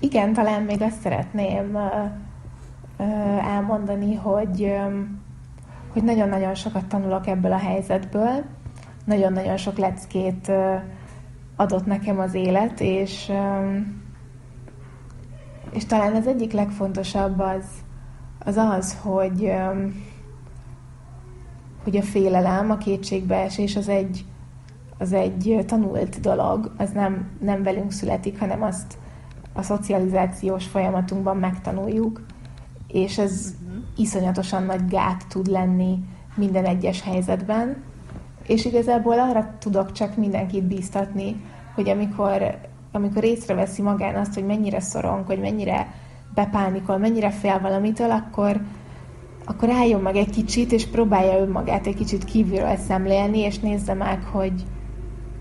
igen, 0.00 0.32
talán 0.32 0.62
még 0.62 0.82
azt 0.82 1.00
szeretném 1.00 1.78
elmondani, 3.40 4.14
hogy, 4.14 4.76
hogy 5.88 6.02
nagyon-nagyon 6.04 6.54
sokat 6.54 6.84
tanulok 6.84 7.26
ebből 7.26 7.52
a 7.52 7.58
helyzetből, 7.58 8.44
nagyon-nagyon 9.04 9.56
sok 9.56 9.78
leckét 9.78 10.52
adott 11.56 11.86
nekem 11.86 12.18
az 12.18 12.34
élet, 12.34 12.80
és 12.80 13.32
és 15.72 15.86
talán 15.86 16.14
az 16.14 16.26
egyik 16.26 16.52
legfontosabb 16.52 17.40
az 17.40 17.64
az, 18.44 18.56
az 18.56 18.96
hogy, 19.02 19.52
hogy 21.84 21.96
a 21.96 22.02
félelem, 22.02 22.70
a 22.70 22.76
kétségbeesés 22.76 23.76
az 23.76 23.88
egy, 23.88 24.24
az 24.98 25.12
egy 25.12 25.64
tanult 25.66 26.20
dolog, 26.20 26.72
az 26.76 26.90
nem, 26.90 27.30
nem 27.40 27.62
velünk 27.62 27.92
születik, 27.92 28.38
hanem 28.38 28.62
azt 28.62 28.98
a 29.52 29.62
szocializációs 29.62 30.66
folyamatunkban 30.66 31.36
megtanuljuk, 31.36 32.26
és 32.86 33.18
ez 33.18 33.54
uh-huh. 33.62 33.82
iszonyatosan 33.96 34.62
nagy 34.62 34.88
gát 34.88 35.26
tud 35.28 35.46
lenni 35.46 35.98
minden 36.34 36.64
egyes 36.64 37.02
helyzetben, 37.02 37.82
és 38.46 38.64
igazából 38.64 39.18
arra 39.20 39.54
tudok 39.58 39.92
csak 39.92 40.16
mindenkit 40.16 40.64
bíztatni, 40.64 41.44
hogy 41.74 41.88
amikor 41.88 42.58
amikor 42.92 43.24
észreveszi 43.24 43.82
magán 43.82 44.14
azt, 44.14 44.34
hogy 44.34 44.44
mennyire 44.44 44.80
szorong, 44.80 45.26
hogy 45.26 45.38
mennyire 45.38 45.94
bepánikol, 46.34 46.98
mennyire 46.98 47.30
fél 47.30 47.60
valamitől, 47.60 48.10
akkor, 48.10 48.60
akkor 49.44 49.70
álljon 49.70 50.00
meg 50.00 50.16
egy 50.16 50.30
kicsit, 50.30 50.72
és 50.72 50.86
próbálja 50.86 51.38
önmagát 51.38 51.86
egy 51.86 51.94
kicsit 51.94 52.24
kívülről 52.24 52.76
szemlélni, 52.76 53.38
és 53.38 53.58
nézze 53.58 53.94
meg, 53.94 54.22
hogy, 54.22 54.64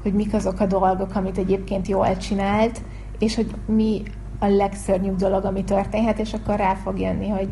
hogy 0.01 0.13
mik 0.13 0.33
azok 0.33 0.59
a 0.59 0.65
dolgok, 0.65 1.15
amit 1.15 1.37
egyébként 1.37 1.87
jól 1.87 2.17
csinált, 2.17 2.81
és 3.19 3.35
hogy 3.35 3.55
mi 3.65 4.01
a 4.39 4.47
legszörnyűbb 4.47 5.15
dolog, 5.15 5.45
ami 5.45 5.63
történhet, 5.63 6.19
és 6.19 6.33
akkor 6.33 6.55
rá 6.55 6.73
fog 6.73 6.99
jönni, 6.99 7.29
hogy, 7.29 7.49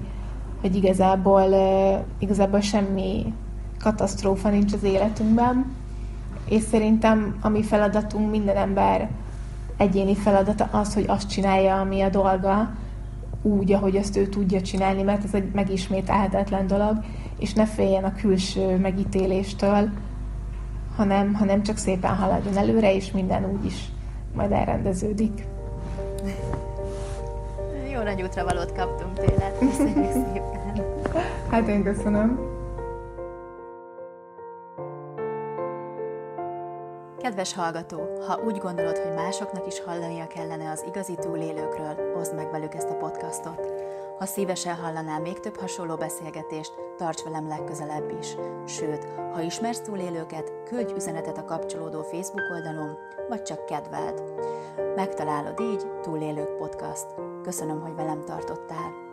hogy 0.62 0.75
igazából, 0.75 1.43
igazából 2.19 2.59
semmi 2.59 3.33
katasztrófa 3.79 4.49
nincs 4.49 4.73
az 4.73 4.83
életünkben, 4.83 5.75
és 6.49 6.62
szerintem 6.62 7.38
a 7.41 7.49
mi 7.49 7.63
feladatunk 7.63 8.29
minden 8.29 8.57
ember 8.57 9.09
egyéni 9.79 10.15
feladata 10.15 10.69
az, 10.71 10.93
hogy 10.93 11.05
azt 11.07 11.29
csinálja, 11.29 11.79
ami 11.79 12.01
a 12.01 12.09
dolga, 12.09 12.71
úgy, 13.41 13.71
ahogy 13.71 13.95
azt 13.95 14.17
ő 14.17 14.27
tudja 14.27 14.61
csinálni, 14.61 15.01
mert 15.01 15.23
ez 15.23 15.33
egy 15.33 15.51
megismételhetetlen 15.53 16.67
dolog, 16.67 17.03
és 17.37 17.53
ne 17.53 17.65
féljen 17.65 18.03
a 18.03 18.15
külső 18.15 18.77
megítéléstől, 18.77 19.89
hanem, 20.95 21.33
hanem 21.33 21.63
csak 21.63 21.77
szépen 21.77 22.15
haladjon 22.15 22.57
előre, 22.57 22.95
és 22.95 23.11
minden 23.11 23.45
úgy 23.45 23.65
is 23.65 23.85
majd 24.35 24.51
elrendeződik. 24.51 25.47
Jó 27.93 28.01
nagy 28.01 28.21
útra 28.21 28.43
valót 28.43 28.73
kaptunk 28.75 29.13
tőled. 29.13 29.57
Köszönjük 29.59 30.11
szépen. 30.11 30.85
Hát 31.49 31.67
én 31.67 31.83
köszönöm. 31.83 32.48
Kedves 37.39 37.58
hallgató, 37.58 38.25
ha 38.28 38.41
úgy 38.43 38.58
gondolod, 38.58 38.97
hogy 38.97 39.13
másoknak 39.13 39.67
is 39.67 39.80
hallania 39.80 40.28
kellene 40.28 40.69
az 40.69 40.84
igazi 40.88 41.15
túlélőkről, 41.15 42.15
oszd 42.15 42.36
meg 42.36 42.52
velük 42.52 42.73
ezt 42.73 42.89
a 42.89 42.95
podcastot. 42.95 43.62
Ha 44.17 44.25
szívesen 44.25 44.75
hallanál 44.75 45.19
még 45.19 45.39
több 45.39 45.56
hasonló 45.56 45.95
beszélgetést, 45.95 46.73
tarts 46.97 47.23
velem 47.23 47.47
legközelebb 47.47 48.12
is. 48.19 48.36
Sőt, 48.65 49.07
ha 49.34 49.41
ismersz 49.41 49.82
túlélőket, 49.82 50.51
küldj 50.63 50.93
üzenetet 50.93 51.38
a 51.38 51.45
kapcsolódó 51.45 52.01
Facebook 52.01 52.51
oldalon, 52.51 52.97
vagy 53.30 53.41
csak 53.41 53.66
kedveld. 53.66 54.24
Megtalálod 54.95 55.59
így 55.59 55.88
Túlélők 56.01 56.57
Podcast. 56.57 57.07
Köszönöm, 57.43 57.82
hogy 57.82 57.95
velem 57.95 58.24
tartottál. 58.26 59.09